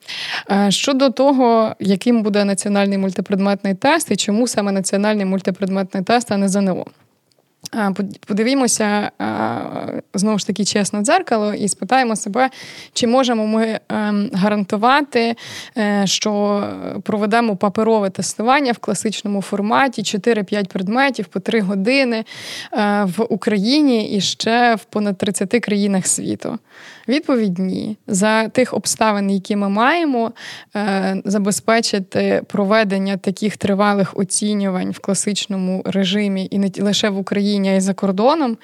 [0.69, 6.49] Щодо того, яким буде національний мультипредметний тест і чому саме національний мультипредметний тест, а не
[6.49, 6.85] ЗНО.
[8.27, 9.11] Подивімося
[10.13, 12.49] знову ж таки чесно дзеркало і спитаємо себе,
[12.93, 15.35] чи можемо ми ем, гарантувати,
[15.77, 16.63] е, що
[17.03, 22.17] проведемо паперове тестування в класичному форматі 4-5 предметів по 3 години
[22.73, 26.59] е, в Україні і ще в понад 30 країнах світу.
[27.11, 27.97] Відповідь ні.
[28.07, 30.31] За тих обставин, які ми маємо,
[30.75, 37.73] е, забезпечити проведення таких тривалих оцінювань в класичному режимі і не лише в Україні, а
[37.73, 38.57] й за кордоном,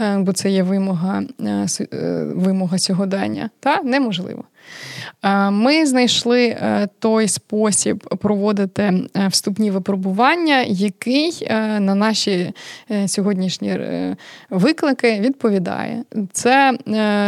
[0.00, 1.66] е, бо це є вимога е,
[2.34, 4.44] вимога сьогодення, та неможливо.
[5.50, 6.56] Ми знайшли
[6.98, 8.94] той спосіб проводити
[9.28, 11.46] вступні випробування, який
[11.80, 12.52] на наші
[13.06, 13.78] сьогоднішні
[14.50, 16.04] виклики відповідає.
[16.32, 16.78] Це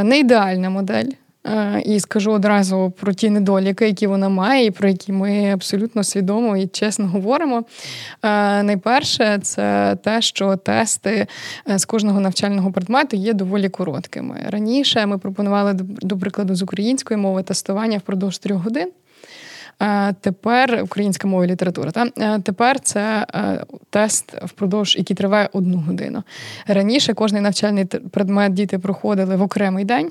[0.04, 1.10] не ідеальна модель.
[1.84, 6.56] І скажу одразу про ті недоліки, які вона має, і про які ми абсолютно свідомо
[6.56, 7.64] і чесно говоримо.
[8.62, 11.26] Найперше, це те, що тести
[11.66, 14.36] з кожного навчального предмету є доволі короткими.
[14.48, 18.90] Раніше ми пропонували, до прикладу, з української мови тестування впродовж трьох годин.
[20.20, 21.90] Тепер українська мова і література.
[21.90, 23.26] Та тепер це
[23.90, 26.22] тест впродовж, який триває одну годину.
[26.66, 30.10] Раніше кожний навчальний предмет діти проходили в окремий день.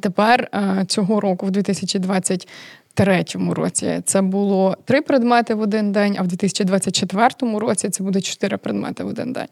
[0.00, 0.50] Тепер
[0.86, 7.58] цього року, в 2023 році це було три предмети в один день, а в 2024
[7.58, 9.48] році це буде чотири предмети в один день.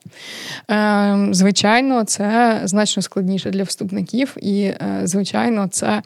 [0.69, 6.03] Ем, звичайно, це значно складніше для вступників, і, е, звичайно, це.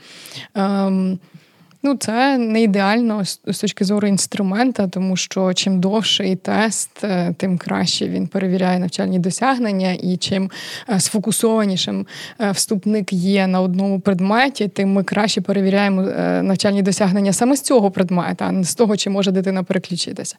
[1.82, 7.58] Ну, це не ідеально з точки зору інструмента, тому що чим довший тест, е, тим
[7.58, 10.50] краще він перевіряє навчальні досягнення, і чим
[10.90, 12.06] е, сфокусованішим
[12.40, 16.02] е, вступник є на одному предметі, тим ми краще перевіряємо
[16.42, 20.36] навчальні досягнення саме з цього предмета, а не з того, чи може дитина переключитися.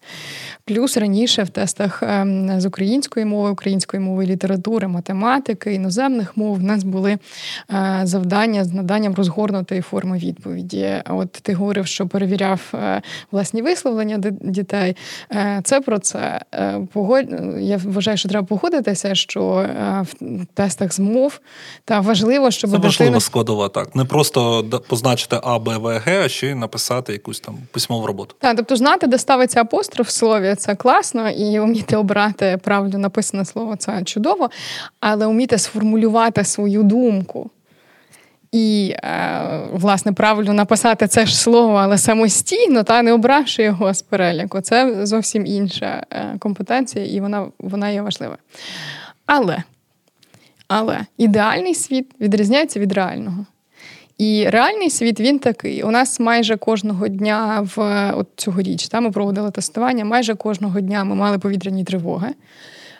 [0.65, 2.03] Плюс раніше в тестах
[2.57, 7.17] з української мови, української мови літератури, математики, іноземних мов в нас були
[8.03, 10.93] завдання з наданням розгорнутої форми відповіді.
[11.09, 14.95] От От ти говорив, що перевіряв е, власні висловлення дітей.
[15.31, 16.41] Е, це про це.
[16.53, 16.81] Е,
[17.59, 19.65] я вважаю, що треба погодитися, що
[20.21, 21.39] в тестах з мов
[21.85, 22.89] та важливо, щоб це дитина...
[22.89, 23.95] важливо складова так.
[23.95, 28.35] Не просто позначити А, Б, В, Г, а ще й написати якусь там письмову роботу.
[28.39, 33.45] Так, тобто знати, де ставиться апостроф в слові, це класно, і вміти обрати правильно написане
[33.45, 34.49] слово це чудово,
[34.99, 37.49] але вміти сформулювати свою думку.
[38.51, 44.01] І, е, власне, правильно написати це ж слово, але самостійно, та не обравши його з
[44.01, 44.61] переліку.
[44.61, 48.37] Це зовсім інша е, компетенція, і вона вона є важлива.
[49.25, 49.63] Але
[50.67, 53.45] але ідеальний світ відрізняється від реального.
[54.17, 55.83] І реальний світ він такий.
[55.83, 61.03] У нас майже кожного дня в от цьогоріч та, ми проводили тестування, майже кожного дня
[61.03, 62.29] ми мали повітряні тривоги.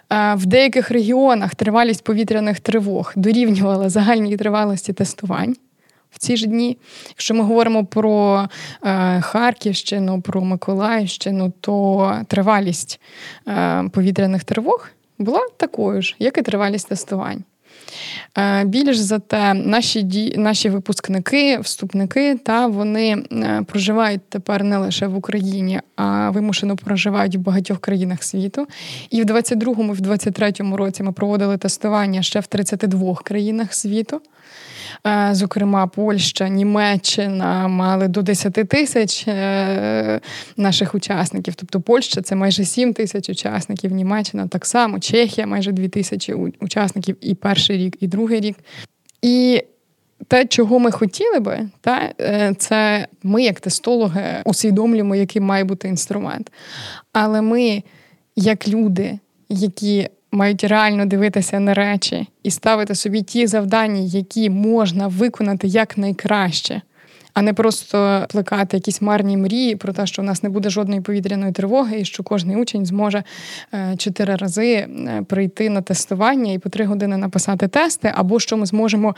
[0.10, 5.56] В деяких регіонах тривалість повітряних тривог дорівнювала загальній тривалості тестувань.
[6.12, 6.78] В ці ж дні,
[7.10, 8.48] якщо ми говоримо про
[8.84, 13.02] е, Харківщину, про Миколаївщину, то тривалість
[13.48, 17.44] е, повітряних тривог була такою ж, як і тривалість тестувань.
[18.38, 20.36] Е, більш за те, наші ді...
[20.38, 27.36] наші випускники, вступники, та вони е, проживають тепер не лише в Україні, а вимушено проживають
[27.36, 28.68] в багатьох країнах світу.
[29.10, 34.22] І в 22-му, в 23-му році ми проводили тестування ще в 32 країнах світу.
[35.08, 40.20] Е, зокрема, Польща, Німеччина мали до 10 тисяч е,
[40.58, 41.56] наших учасників.
[41.56, 47.18] Тобто Польща це майже 7 тисяч учасників, Німеччина так само, Чехія майже 2 тисячі учасників.
[47.22, 48.58] І перший рік, і другий рік.
[49.22, 49.64] І
[50.28, 55.88] те, чого ми хотіли би, та, е, це ми, як тестологи, усвідомлюємо, який має бути
[55.88, 56.52] інструмент.
[57.14, 57.84] Але ми,
[58.36, 65.08] як люди, які мають реально дивитися на речі і ставити собі ті завдання, які можна
[65.08, 66.82] виконати якнайкраще,
[67.34, 71.02] а не просто плекати якісь марні мрії про те, що в нас не буде жодної
[71.02, 73.24] повітряної тривоги, і що кожний учень зможе
[73.74, 78.58] е, чотири рази е, прийти на тестування і по три години написати тести, або що
[78.58, 79.16] ми зможемо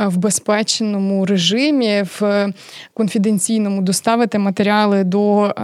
[0.00, 2.52] е, в безпечному режимі, в
[2.94, 5.54] конфіденційному доставити матеріали до.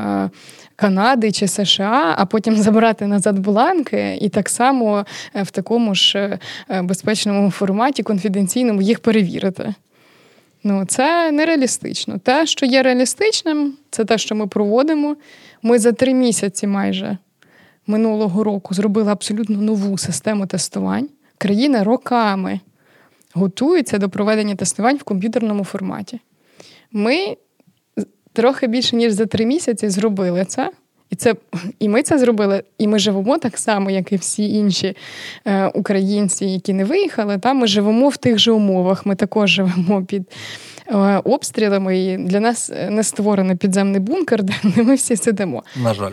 [0.81, 6.39] Канади чи США, а потім забрати назад бланки, і так само в такому ж
[6.83, 9.75] безпечному форматі конфіденційному їх перевірити.
[10.65, 12.19] Ну, це нереалістично.
[12.19, 15.17] Те, що є реалістичним, це те, що ми проводимо.
[15.63, 17.19] Ми за три місяці майже
[17.87, 21.09] минулого року зробили абсолютно нову систему тестувань.
[21.39, 22.61] Країна роками
[23.35, 26.21] готується до проведення тестувань в комп'ютерному форматі.
[26.93, 27.37] Ми
[28.33, 30.71] трохи більше, ніж за три місяці, зробили це.
[31.11, 31.35] І це
[31.79, 34.97] і ми це зробили, і ми живемо так само, як і всі інші
[35.45, 37.39] е, українці, які не виїхали.
[37.39, 39.07] Та ми живемо в тих же умовах.
[39.07, 40.23] Ми також живемо під
[40.87, 41.99] е, обстрілами.
[41.99, 45.63] І для нас е, не створений підземний бункер, де ми всі сидимо.
[45.77, 46.13] На жаль.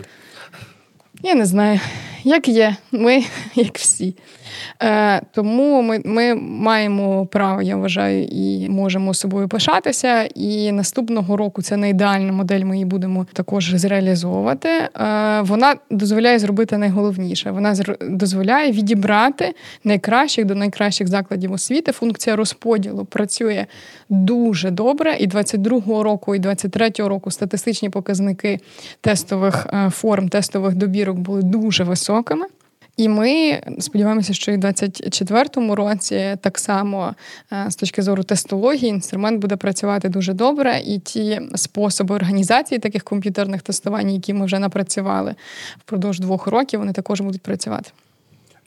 [1.22, 1.80] Я не знаю,
[2.24, 4.14] як є, ми як всі.
[4.82, 10.22] Е, Тому ми ми маємо право, я вважаю, і можемо собою пишатися.
[10.34, 12.64] І наступного року це не ідеальна модель.
[12.64, 14.68] Ми її будемо також зреалізовувати.
[14.68, 14.88] Е,
[15.40, 17.50] Вона дозволяє зробити найголовніше.
[17.50, 21.92] Вона дозволяє відібрати найкращих до найкращих закладів освіти.
[21.92, 23.66] Функція розподілу працює
[24.08, 25.16] дуже добре.
[25.20, 28.60] І 22-го року, і 23-го року статистичні показники
[29.00, 32.46] тестових е, форм, тестових добірок були дуже високими.
[32.98, 37.14] І ми сподіваємося, що і в 2024 році так само
[37.52, 43.04] е, з точки зору тестології інструмент буде працювати дуже добре, і ті способи організації таких
[43.04, 45.34] комп'ютерних тестувань, які ми вже напрацювали
[45.78, 47.90] впродовж двох років, вони також будуть працювати.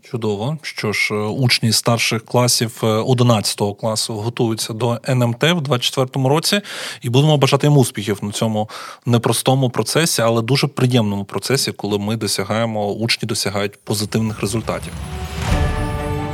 [0.03, 6.29] Чудово, що ж, е, учні старших класів 11 е, класу готуються до НМТ в 24-му
[6.29, 6.61] році,
[7.01, 8.69] і будемо бажати їм успіхів на цьому
[9.05, 14.93] непростому процесі, але дуже приємному процесі, коли ми досягаємо, учні досягають позитивних результатів.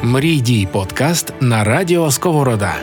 [0.03, 2.75] Мрій дій подкаст на радіо Сковорода.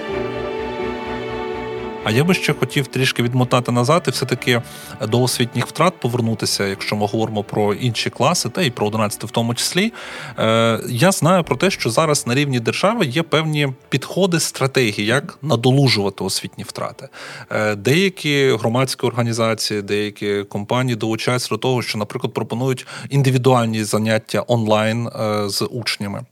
[2.05, 4.63] А я би ще хотів трішки відмотати назад і все-таки
[5.09, 9.31] до освітніх втрат повернутися, якщо ми говоримо про інші класи, та й про 11 в
[9.31, 9.93] тому числі.
[10.39, 15.39] Е, я знаю про те, що зараз на рівні держави є певні підходи, стратегії, як
[15.43, 17.09] надолужувати освітні втрати.
[17.51, 25.07] Е, деякі громадські організації, деякі компанії долучаються до того, що, наприклад, пропонують індивідуальні заняття онлайн
[25.07, 26.25] е, з учнями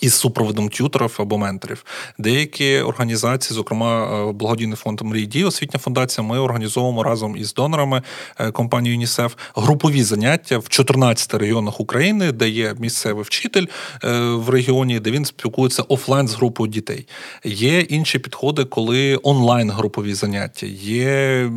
[0.00, 1.84] із супроводом тюторів або менторів.
[2.18, 8.02] Деякі організації, зокрема е, благодійний фонд «Мрій дій», освітня фундація, ми організовуємо разом із донорами
[8.38, 13.66] е, компанії ЮНІСЕФ групові заняття в 14 регіонах України, де є місцевий вчитель
[14.04, 17.06] е, в регіоні, де він спілкується офлайн з групою дітей.
[17.44, 21.50] Є інші підходи, коли онлайн групові заняття, є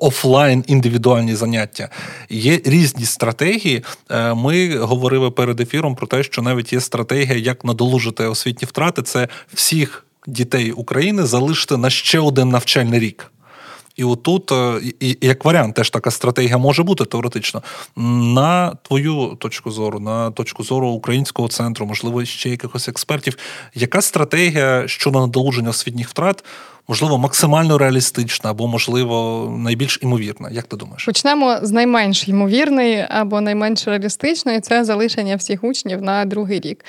[0.00, 1.88] офлайн індивідуальні заняття,
[2.30, 3.84] є різні стратегії.
[4.36, 9.28] Ми говорили перед ефіром про те, що навіть є стратегія як надолужити освітні втрати, це
[9.54, 13.32] всіх дітей України залишити на ще один навчальний рік.
[13.96, 17.62] І отут, е, і, як варіант, теж така стратегія може бути теоретично.
[17.96, 23.36] На твою точку зору, на точку зору українського центру, можливо, ще якихось експертів,
[23.74, 26.44] яка стратегія щодо надолуження освітніх втрат
[26.90, 30.50] можливо, максимально реалістична або, можливо, найбільш імовірна.
[30.50, 31.04] Як ти думаєш?
[31.04, 36.84] Почнемо з найменш ймовірної або найменш реалістичної це залишення всіх учнів на другий рік.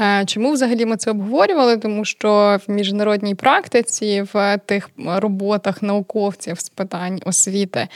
[0.00, 1.76] Е, чому взагалі ми це обговорювали?
[1.76, 7.88] Тому що в міжнародній практиці, в тих роботах науковців з питань освіти,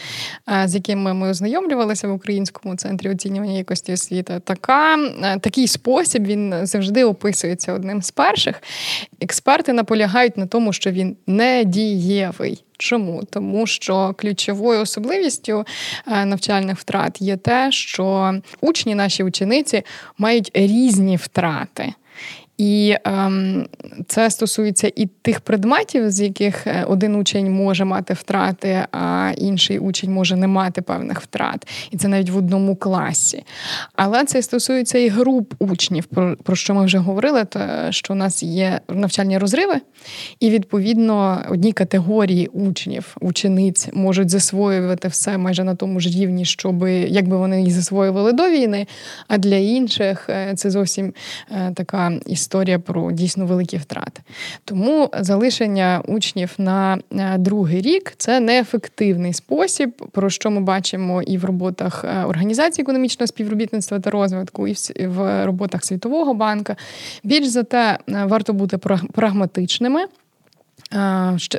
[0.49, 6.25] е, з якими ми ознайомлювалися в Українському центрі оцінювання якості освіти, така, е, такий спосіб
[6.27, 8.63] він завжди описується одним з перших.
[9.21, 12.65] Експерти наполягають на тому, що він не недієвий.
[12.79, 13.23] Чому?
[13.31, 15.65] Тому що ключовою особливістю
[16.07, 19.83] е, навчальних втрат є те, що учні, наші учениці
[20.19, 21.95] мають різні втрати.
[22.61, 23.67] І ем,
[24.07, 29.79] це стосується і тих предметів, з яких е, один учень може мати втрати, а інший
[29.79, 31.67] учень може не мати певних втрат.
[31.91, 33.45] І це навіть в одному класі.
[33.95, 38.17] Але це стосується і груп учнів, про, про що ми вже говорили, то що у
[38.17, 39.75] нас є навчальні розриви,
[40.41, 46.89] і відповідно одні категорії учнів, учениць можуть засвоювати все майже на тому ж рівні, щоб
[46.89, 48.87] якби вони їх засвоювали до війни.
[49.29, 51.15] А для інших е, це зовсім
[51.51, 54.23] е, така історія історія про дійсно великі втрати.
[54.65, 56.99] Тому залишення учнів на
[57.39, 64.01] другий рік це неефективний спосіб, про що ми бачимо і в роботах організації економічного співробітництва
[64.01, 64.75] та розвитку, і
[65.07, 66.77] в роботах Світового банка.
[67.25, 68.79] Більш за те, варто бути
[69.13, 70.05] прагматичними.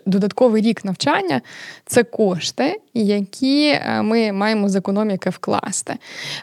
[0.05, 1.41] Додатковий рік навчання
[1.85, 5.95] це кошти, які е, ми маємо з економіки вкласти.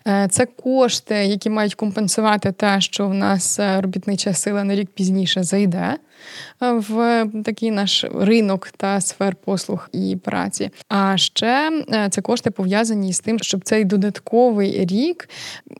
[0.06, 4.90] Е, це кошти, які мають компенсувати те, що в нас е, робітнича сила на рік
[4.90, 5.96] пізніше зайде
[6.60, 10.70] в такий наш ринок та сфер послуг і праці.
[10.88, 15.28] А ще це кошти пов'язані з тим, щоб цей додатковий рік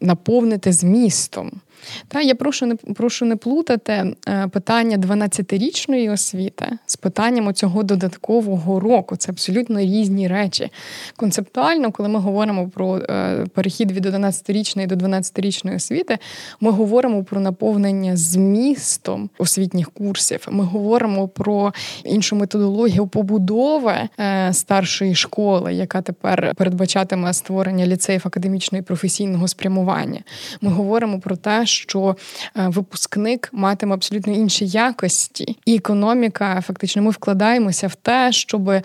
[0.01, 1.61] наповнити змістом.
[2.09, 8.81] Та я прошу не прошу не плутати е, питання 12-річної освіти з питанням цього додаткового
[8.81, 9.16] року.
[9.16, 10.70] Це абсолютно різні речі.
[11.16, 16.18] Концептуально, коли ми говоримо про е, перехід від 11-річної до 12-річної освіти,
[16.61, 20.47] ми говоримо про наповнення змістом освітніх курсів.
[20.51, 21.72] Ми говоримо про
[22.05, 30.20] іншу методологію побудови е, старшої школи, яка тепер передбачатиме створення ліцеїв академічного і професійного спрямування.
[30.61, 32.16] Ми говоримо про те, що
[32.57, 38.83] е, випускник матиме абсолютно інші якості, і економіка фактично ми вкладаємося в те, щоб е,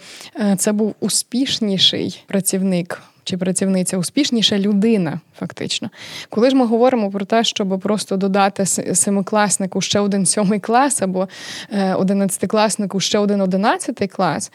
[0.57, 5.89] це був успішніший працівник чи працівниця успішніша людина, фактично.
[6.29, 8.65] Коли ж ми говоримо про те, щоб просто додати
[8.95, 11.27] семикласнику ще один сьомий клас або
[11.71, 14.51] е, одинадцятикласнику ще один одинадцятий клас,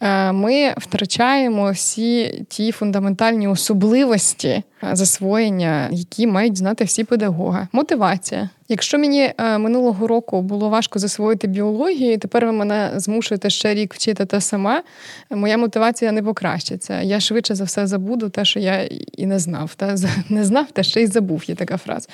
[0.00, 4.62] е, ми втрачаємо всі ті фундаментальні особливості е,
[4.92, 7.68] засвоєння, які мають знати всі педагоги.
[7.72, 8.50] Мотивація.
[8.68, 14.24] Якщо мені минулого року було важко засвоїти біологію, тепер ви мене змушуєте ще рік вчити
[14.24, 14.82] те саме,
[15.30, 17.00] моя мотивація не покращиться.
[17.00, 19.74] Я швидше за все забуду те, що я і не знав.
[19.74, 19.96] Та
[20.28, 21.44] не знав, та ще й забув.
[21.46, 22.08] Є така фраза.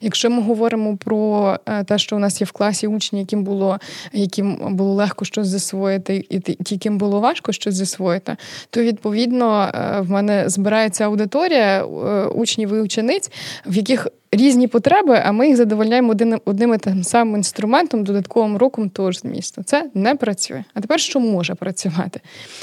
[0.00, 3.78] Якщо ми говоримо про е, те, що у нас є в класі учні, яким було
[4.12, 8.36] яким було легко щось засвоїти, і ті, яким було важко щось засвоїти,
[8.70, 11.84] то відповідно е, в мене збирається аудиторія е,
[12.26, 13.30] учнів і учениць,
[13.66, 18.56] в яких різні потреби, а ми їх задовольняємо одним одним і тим самим інструментом, додатковим
[18.56, 19.62] роком того ж змісту.
[19.62, 20.64] Це не працює.
[20.74, 22.20] А тепер що може працювати?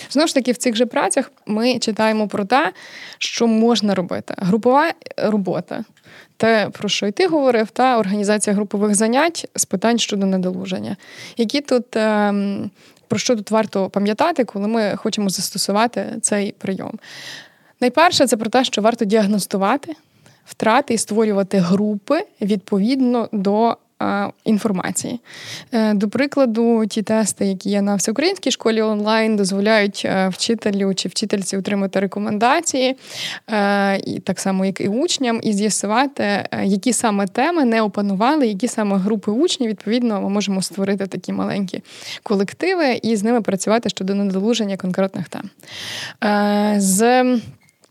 [0.09, 2.71] Знову ж таки, в цих же працях ми читаємо про те,
[3.17, 4.33] що можна робити.
[4.37, 5.83] Групова робота.
[6.37, 10.97] Те, про що й ти говорив, та організація групових занять з питань щодо недолуження.
[11.37, 12.71] Які тут ем,
[13.07, 16.99] про що тут варто пам'ятати, коли ми хочемо застосувати цей прийом?
[17.81, 19.95] Найперше, це про те, що варто діагностувати
[20.45, 23.77] втрати і створювати групи відповідно до
[24.43, 25.19] інформації.
[25.71, 31.09] Е, до прикладу, ті тести, які є на всеукраїнській школі онлайн, дозволяють е, вчителю чи
[31.09, 32.95] вчительці отримати рекомендації,
[33.49, 38.67] е, і так само, як і учням, і з'ясувати, які саме теми не опанували, які
[38.67, 39.69] саме групи учнів.
[39.69, 41.83] Відповідно, ми можемо створити такі маленькі
[42.23, 45.49] колективи і з ними працювати щодо надолуження конкретних тем.
[46.79, 47.23] З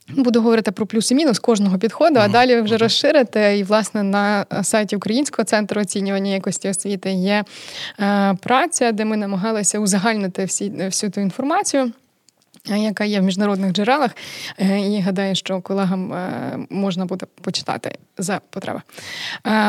[0.09, 3.59] Буду говорити про плюс і мінус кожного підходу, а далі вже розширити.
[3.59, 7.45] І, власне, на сайті Українського центру оцінювання якості освіти є
[8.01, 11.93] е, праця, де ми намагалися узагальнити всі, всю ту інформацію.
[12.71, 14.11] Е, яка є в міжнародних джерелах,
[14.59, 16.15] е, і гадаю, що колегам
[16.71, 18.81] можна буде почитати за потреби.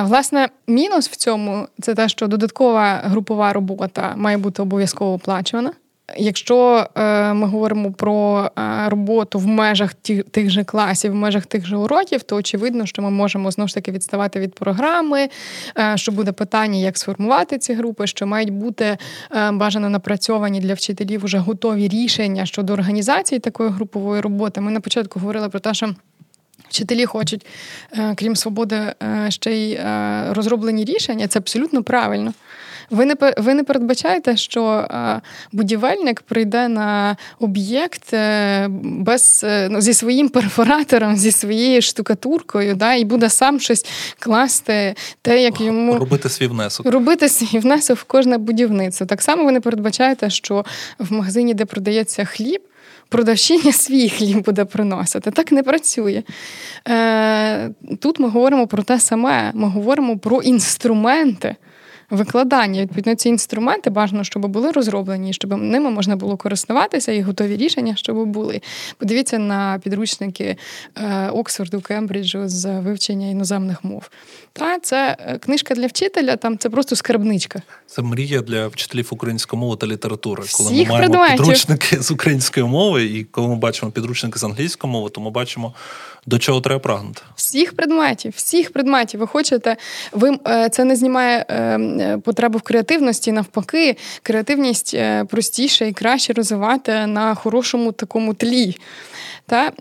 [0.03, 5.71] Власне, мінус в цьому це те, що додаткова групова робота має бути обов'язково оплачувана.
[6.17, 9.93] Якщо е, ми говоримо про е, роботу в межах
[10.31, 13.73] тих же класів, в межах тих же уроків, то очевидно, що ми можемо знову ж
[13.73, 15.29] таки відставати від програми,
[15.77, 18.97] е, що буде питання, як сформувати ці групи, що мають бути
[19.51, 24.61] бажано напрацьовані для вчителів уже готові рішення щодо організації такої групової роботи.
[24.61, 25.95] Ми на початку говорили про те, що.
[26.69, 27.45] Вчителі хочуть,
[28.15, 28.93] крім свободи,
[29.29, 29.79] ще й
[30.33, 31.27] розроблені рішення.
[31.27, 32.33] Це абсолютно правильно.
[32.89, 34.87] Ви не ви не передбачаєте, що
[35.51, 42.93] будівельник прийде на об'єкт е, без е, ну, зі своїм перфоратором, зі своєю штукатуркою, да,
[42.93, 43.85] і буде сам щось
[44.19, 46.85] класти, те, як йому робити свій внесок.
[46.85, 49.07] Робити свій внесок в кожне будівництво.
[49.07, 50.65] Так само ви не передбачаєте, що
[50.99, 52.61] в магазині, де продається хліб.
[53.09, 55.31] Продавчиня свій хліб буде приносити.
[55.31, 56.23] Так не працює.
[56.87, 57.69] Е,
[57.99, 59.51] Тут ми говоримо про те саме.
[59.53, 61.55] Ми говоримо про інструменти
[62.09, 62.81] викладання.
[62.81, 67.95] Відповідно, ці інструменти бажано, щоб були розроблені, щоб ними можна було користуватися і готові рішення,
[67.95, 68.61] щоб були.
[68.97, 70.57] Подивіться на підручники
[70.95, 74.09] е, Оксфорду, Кембриджу з вивчення іноземних мов.
[74.53, 77.61] Та це е, книжка для вчителя, там це просто скарбничка.
[77.87, 80.43] Це мрія для вчителів української мови та літератури.
[80.43, 81.37] Всіх коли ми маємо предметів.
[81.37, 85.73] підручники з української мови, і коли ми бачимо підручники з англійської мови, то ми бачимо
[86.25, 87.21] до чого треба прагнути.
[87.35, 89.19] Всіх предметів, всіх предметів.
[89.19, 89.77] Ви хочете,
[90.11, 93.31] ви е, це не знімає е, потребу в креативності.
[93.31, 98.75] Навпаки, креативність е, простіше і краще розвивати на хорошому такому тлі.
[99.47, 99.71] Та,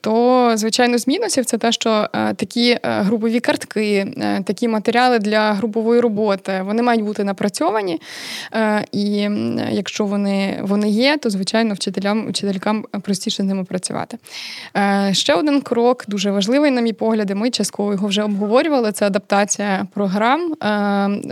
[0.00, 4.14] То, звичайно, з мінусів це те, що такі групові картки,
[4.44, 8.00] такі матеріали для групової роботи, вони мають бути напрацьовані.
[8.92, 9.28] І
[9.70, 14.18] якщо вони вони є, то звичайно вчителям, вчителькам простіше з ними працювати.
[15.12, 18.92] Ще один крок дуже важливий, на мій погляд, ми частково його вже обговорювали.
[18.92, 20.54] Це адаптація програм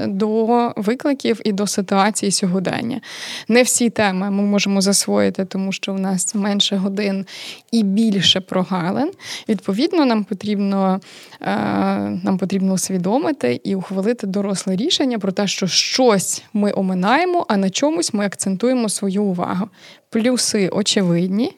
[0.08, 3.00] до викликів і до ситуації сьогодення.
[3.48, 7.26] Не всі теми ми можемо засвоїти, тому що в нас менше годин
[7.70, 9.10] і більше прогалин.
[9.48, 11.00] Відповідно, нам потрібно
[12.22, 17.70] нам потрібно усвідомити і ухвалити доросле рішення про те, що щось ми оминаємо, а на
[17.70, 19.68] чомусь ми акцентуємо свою увагу.
[20.10, 21.52] Плюси очевидні,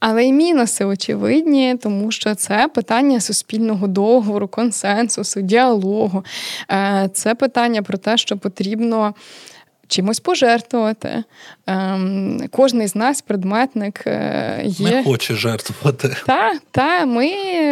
[0.00, 6.24] але й мінуси очевидні, тому що це питання суспільного договору, консенсусу, діалогу.
[6.70, 9.14] Е, це питання про те, що потрібно.
[9.88, 11.24] Чимось пожертвувати.
[11.66, 14.90] Ем, Кожний з нас, предметник, е, є.
[14.90, 16.16] Не хоче жертвувати.
[16.26, 17.26] Та, та, ми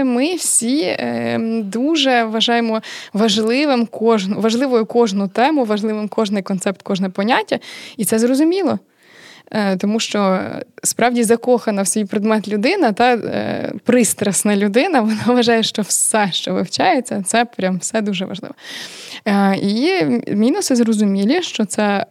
[0.05, 2.83] ми всі е, дуже вважаємо
[3.13, 7.59] важливим кожну, важливою кожну тему, важливим кожний концепт, кожне поняття,
[7.97, 8.79] і це зрозуміло.
[9.55, 10.41] Е, тому що
[10.83, 16.55] справді закохана в свій предмет людина, та е, пристрасна людина, вона вважає, що все, що
[16.55, 18.55] вивчається, це прям все дуже важливо.
[19.27, 22.07] Е, і мінуси зрозумілі, що це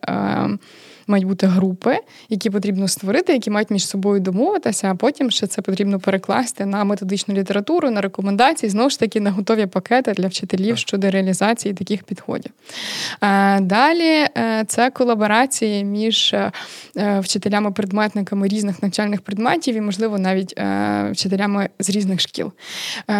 [1.11, 1.97] мають бути групи,
[2.29, 6.83] які потрібно створити, які мають між собою домовитися, а потім ще це потрібно перекласти на
[6.83, 12.03] методичну літературу, на рекомендації, знову ж таки, на готові пакети для вчителів щодо реалізації таких
[12.03, 12.51] підходів.
[13.21, 16.51] Е, далі е, це колаборації між е,
[16.95, 20.51] вчителями-предметниками різних навчальних предметів і, можливо, навіть
[21.11, 22.51] вчителями з різних шкіл.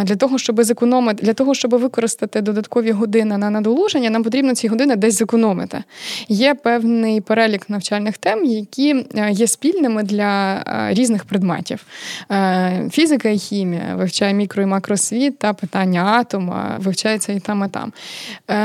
[0.03, 4.67] Для того, щоб зекономити, для того, щоб використати додаткові години на надолуження, нам потрібно ці
[4.67, 5.83] години десь зекономити.
[6.27, 11.85] Є певний перелік навчальних тем, які е, є спільними для е, різних предметів.
[12.31, 17.69] Е, фізика і хімія вивчає мікро і макросвіт та питання атома, вивчається і там, і
[17.69, 17.93] там.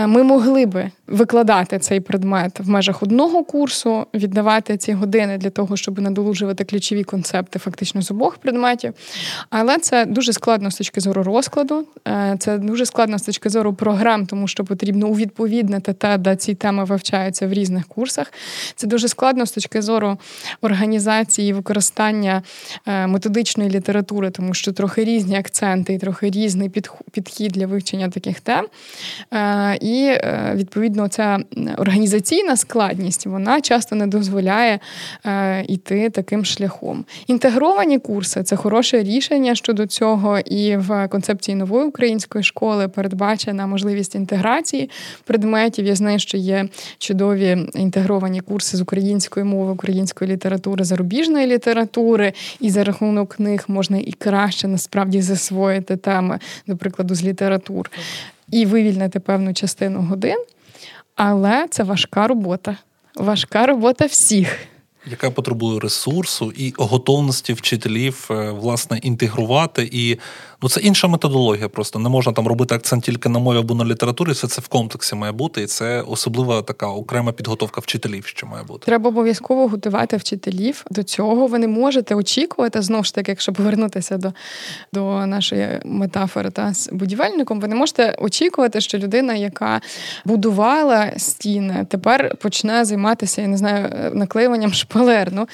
[0.08, 5.76] Ми могли би викладати цей предмет в межах одного курсу, віддавати ці години для того,
[5.76, 8.92] щоб надолужувати ключові концепти фактично з обох предметів.
[9.50, 11.86] Але це дуже складно з точки зору розкладу,
[12.38, 16.84] це дуже складно з точки зору програм, тому що потрібно увідповіднити те, де ці теми
[16.84, 18.32] вивчаються в різних курсах.
[18.74, 20.18] Це дуже складно з точки зору
[20.61, 22.42] організації і використання
[22.86, 26.70] е, методичної літератури, тому що трохи різні акценти і трохи різний
[27.12, 28.66] підхід для вивчення таких тем.
[29.32, 31.38] Е, і е, відповідно ця
[31.78, 34.78] організаційна складність вона часто не дозволяє
[35.68, 37.05] йти таким шляхом.
[37.26, 44.14] Інтегровані курси це хороше рішення щодо цього, і в концепції нової української школи передбачена можливість
[44.14, 44.90] інтеграції
[45.24, 45.86] предметів.
[45.86, 46.68] Я знаю, що є
[46.99, 53.99] чудові інтегровані курси з української мови, української літератури, зарубіжної літератури, і за рахунок них можна
[53.99, 57.91] і краще насправді засвоїти теми, до прикладу, з літератур,
[58.51, 60.39] і вивільнити певну частину годин.
[61.16, 62.76] Але це важка робота.
[63.16, 64.68] Важка робота всіх
[65.11, 69.91] яка потребує ресурсу і готовності вчителів е, власне інтегрувати.
[69.93, 70.18] І
[70.62, 71.68] ну це інша методологія.
[71.68, 74.30] Просто не можна там робити акцент тільки на мові або на літературі.
[74.30, 78.64] Все це в комплексі має бути, і це особлива така окрема підготовка вчителів, що має
[78.64, 78.86] бути.
[78.86, 81.46] Треба обов'язково готувати вчителів до цього.
[81.46, 84.32] Ви не можете очікувати знову ж таки, якщо повернутися до
[84.92, 89.80] до нашої метафори та з будівельником, ви не можете очікувати, що людина, яка
[90.24, 95.48] будувала стіни, тепер почне займатися, я не знаю, наклеюванням шпалерів шпалерну.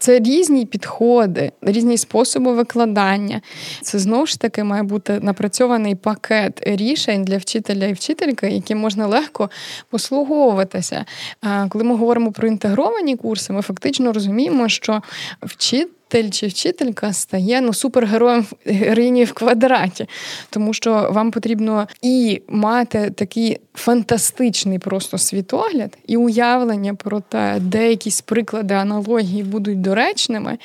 [0.00, 3.40] Це різні підходи, різні способи викладання.
[3.82, 9.50] Це знову таки має бути напрацьований пакет рішень для вчителя і вчительки, яким можна легко
[9.90, 11.04] послуговуватися.
[11.68, 15.02] Коли ми говоримо про інтегровані курси, ми фактично розуміємо, що
[15.42, 20.06] вчитель вчитель чи вчителька стає ну супергероєм героїні в квадраті,
[20.50, 27.90] тому що вам потрібно і мати такий фантастичний просто світогляд і уявлення про те, де
[27.90, 30.58] якісь приклади аналогії будуть доречними,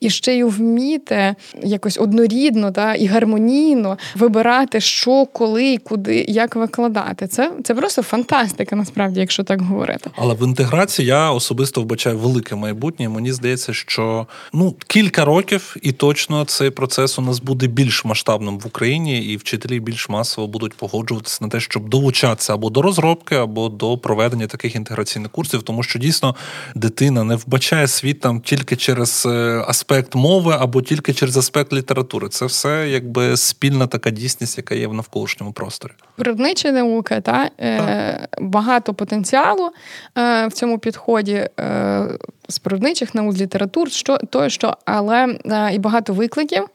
[0.00, 7.26] і ще й вміти якось однорідно та і гармонійно вибирати, що, коли, куди, як викладати.
[7.26, 10.10] Це це просто фантастика, насправді, якщо так говорити.
[10.16, 13.08] Але в інтеграції я особисто вбачаю велике майбутнє.
[13.08, 18.58] Мені здається, що ну кілька років, і точно цей процес у нас буде більш масштабним
[18.58, 23.34] в Україні, і вчителі більш масово будуть погоджуватися на те, щоб долучатися або до розробки,
[23.36, 26.36] або до проведення таких інтеграційних курсів, тому що дійсно
[26.74, 32.28] дитина не вбачає світ там тільки через е, аспект мови або тільки через аспект літератури.
[32.28, 35.92] Це все якби спільна така дійсність, яка є в навколишньому просторі.
[36.16, 39.70] Природничі науки та е, багато потенціалу
[40.18, 41.48] е, в цьому підході.
[41.60, 42.08] Е,
[42.48, 46.68] з природничих наук, літератур, що то, що, але е, і багато викликів,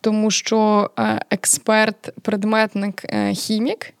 [0.00, 3.94] тому що е, експерт, предметник, е, хімік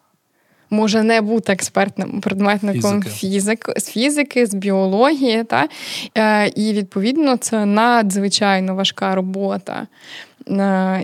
[0.72, 5.68] може не бути експертним предметником фізики, з фізики, з біології, та?
[6.54, 9.86] і відповідно це надзвичайно важка робота.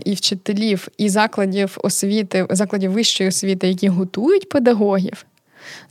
[0.05, 5.25] І вчителів, і закладів освіти, закладів вищої освіти, які готують педагогів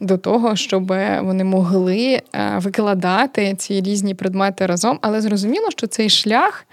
[0.01, 0.87] до того, щоб
[1.21, 2.23] вони могли е,
[2.59, 6.67] викладати ці різні предмети разом, але зрозуміло, що цей шлях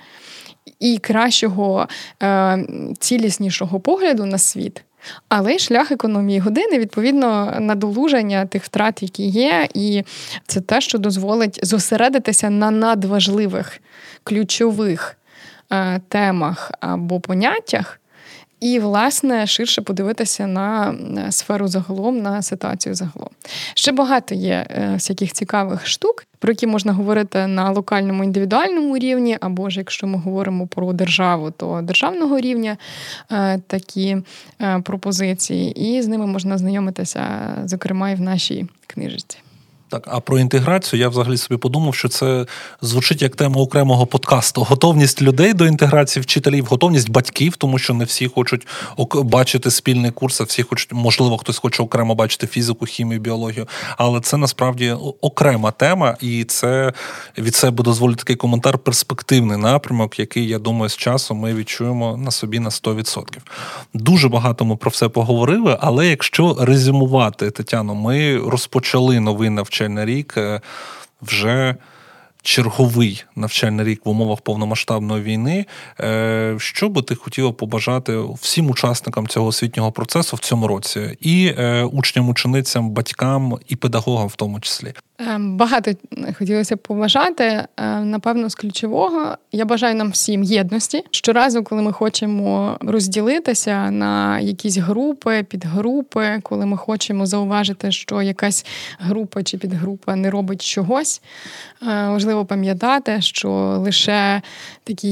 [0.80, 1.88] і кращого,
[2.24, 2.66] е,
[3.00, 4.84] ціліснішого погляду на світ.
[5.30, 10.04] Але шлях економії години, відповідно, надолуження тих втрат, які є, і
[10.48, 13.80] це те, що дозволить зосередитися на надважливих
[14.24, 15.18] ключових
[15.72, 18.00] е, темах або поняттях,
[18.66, 20.96] і, власне, ширше подивитися на
[21.32, 23.30] сферу загалом, на ситуацію загалом.
[23.74, 29.38] Ще багато є е, всяких цікавих штук, про які можна говорити на локальному індивідуальному рівні,
[29.42, 32.78] або ж якщо ми говоримо про державу, то державного рівня
[33.32, 34.18] е, такі
[34.62, 37.24] е, пропозиції, і з ними можна знайомитися,
[37.66, 39.38] зокрема, і в нашій книжці.
[39.90, 42.46] Так, а про інтеграцію я взагалі собі подумав, що це
[42.82, 44.64] звучить як тема окремого подкасту.
[44.64, 48.68] Готовність людей до інтеграції вчителів, готовність батьків, тому що не всі хочуть
[49.16, 53.68] бачити спільний курс, а всі хочуть, можливо, хтось хоче окремо бачити фізику, хімію, біологію.
[53.98, 56.94] Але це насправді окрема тема, і це
[57.38, 62.32] від себе дозволить такий коментар, перспективний напрямок, який я думаю, з часом ми відчуємо на
[62.32, 63.38] собі на 100%.
[63.94, 65.78] Дуже багато ми про все поговорили.
[65.82, 70.62] Але якщо резюмувати Тетяно, ми розпочали новий навчання навчальний рік е,
[71.22, 71.76] вже
[72.46, 75.66] черговий навчальний рік в умовах повномасштабної війни.
[76.00, 81.54] Е, що би ти хотіла побажати всім учасникам цього освітнього процесу в цьому році, і
[81.58, 84.94] е, учням, ученицям, батькам і педагогам в тому числі?
[85.20, 85.92] Ем, багато
[86.38, 87.66] хотілося б побажати.
[88.02, 91.04] Напевно, з ключового я бажаю нам всім єдності.
[91.12, 98.66] Щоразу, коли ми хочемо розділитися на якісь групи, підгрупи, коли ми хочемо зауважити, що якась
[99.00, 101.22] група чи підгрупа не робить чогось,
[101.82, 104.42] е, важливо пам'ятати, що лише
[104.84, 105.08] такі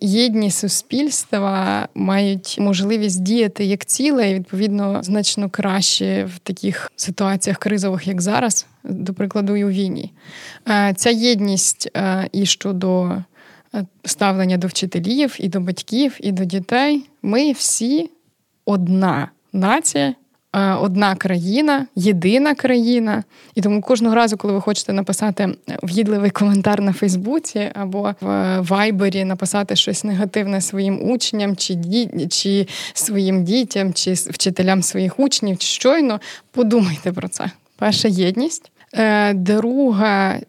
[0.00, 8.06] єдні суспільства мають можливість діяти як ціле, і відповідно значно краще в таких ситуаціях кризових,
[8.06, 10.12] як зараз до прикладу, і у війні.
[10.68, 13.04] Е, ця єдність е, і щодо
[13.74, 17.04] е, ставлення до вчителів, і до батьків, і до дітей.
[17.22, 18.10] Ми всі
[18.64, 20.14] одна нація.
[20.80, 23.24] Одна країна, єдина країна,
[23.54, 29.24] і тому кожного разу, коли ви хочете написати в'їдливий коментар на Фейсбуці або в Вайбері,
[29.24, 32.26] написати щось негативне своїм учням, чи ді...
[32.30, 37.50] чи своїм дітям, чи вчителям своїх учнів, щойно подумайте про це.
[37.78, 40.40] Перша єдність, Е, друга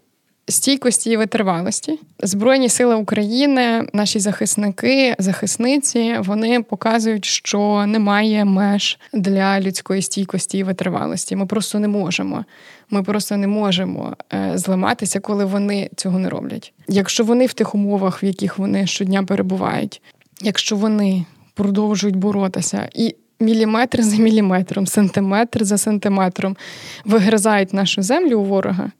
[0.47, 1.99] стійкості і витривалості.
[2.23, 10.63] Збройні сили України, наші захисники, захисниці, вони показують, що немає меж для людської стійкості і
[10.63, 11.35] витривалості.
[11.35, 12.45] Ми просто не можемо.
[12.89, 16.73] Ми просто не можемо е, зламатися, коли вони цього не роблять.
[16.87, 20.01] Якщо вони в тих умовах, в яких вони щодня перебувають,
[20.41, 26.57] якщо вони продовжують боротися і міліметр за міліметром, сантиметр за сантиметром
[27.05, 28.91] вигризають нашу землю у ворога,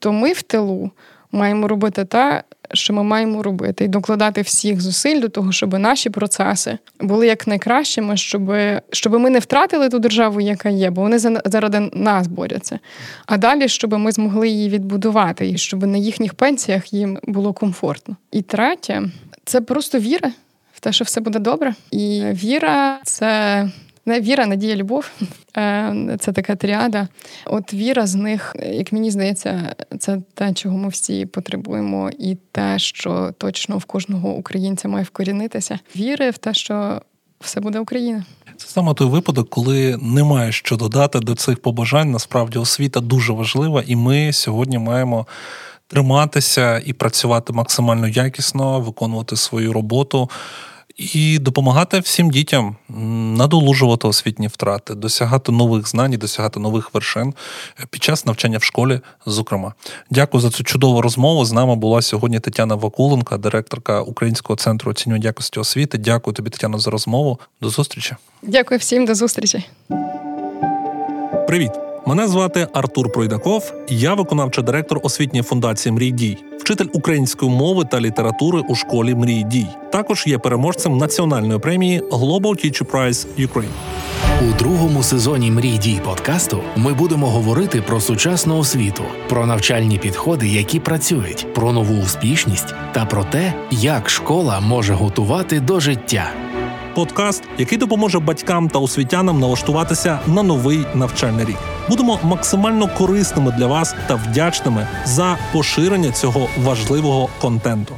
[0.00, 0.90] то ми в тилу
[1.32, 2.42] маємо робити те,
[2.72, 7.46] що ми маємо робити, і докладати всіх зусиль до того, щоб наші процеси були як
[7.46, 8.52] найкращими, щоб
[8.92, 12.78] щоб ми не втратили ту державу, яка є, бо вони заради нас борються.
[13.26, 18.16] А далі, щоб ми змогли її відбудувати, і щоб на їхніх пенсіях їм було комфортно.
[18.30, 19.02] І третє
[19.44, 20.32] це просто віра
[20.72, 21.74] в те, що все буде добре.
[21.90, 23.68] І віра це
[24.06, 25.10] віра, надія, любов
[25.56, 27.08] е, це така тріада.
[27.46, 32.78] От віра з них, як мені здається, це те, чого ми всі потребуємо, і те,
[32.78, 35.78] що точно в кожного українця має вкорінитися.
[35.96, 37.02] Віри в те, що
[37.40, 38.24] все буде Україна.
[38.56, 42.10] Це саме той випадок, коли немає що додати до цих побажань.
[42.10, 45.26] Насправді освіта дуже важлива, і ми сьогодні маємо
[45.86, 50.30] триматися і працювати максимально якісно, виконувати свою роботу.
[50.96, 52.76] І допомагати всім дітям
[53.36, 57.34] надолужувати освітні втрати, досягати нових знань, і досягати нових вершин
[57.90, 59.00] під час навчання в школі.
[59.26, 59.74] Зокрема,
[60.10, 61.44] дякую за цю чудову розмову.
[61.44, 65.98] З нами була сьогодні Тетяна Вакуленка, директорка Українського центру оцінювання якості освіти.
[65.98, 67.38] Дякую тобі, Тетяна, за розмову.
[67.60, 68.16] До зустрічі.
[68.42, 69.64] Дякую всім, до зустрічі.
[71.46, 71.89] Привіт.
[72.06, 78.00] Мене звати Артур Пройдаков, я виконавчий директор освітньої фундації Мрій Дій, вчитель української мови та
[78.00, 79.66] літератури у школі Мрій Дій.
[79.92, 83.68] Також є переможцем національної премії Global Teacher Prize Ukraine.
[84.48, 90.48] У другому сезоні Мрій дій подкасту ми будемо говорити про сучасну освіту, про навчальні підходи,
[90.48, 96.30] які працюють, про нову успішність та про те, як школа може готувати до життя
[96.94, 101.56] подкаст, який допоможе батькам та освітянам налаштуватися на новий навчальний рік.
[101.88, 107.94] Будемо максимально корисними для вас та вдячними за поширення цього важливого контенту.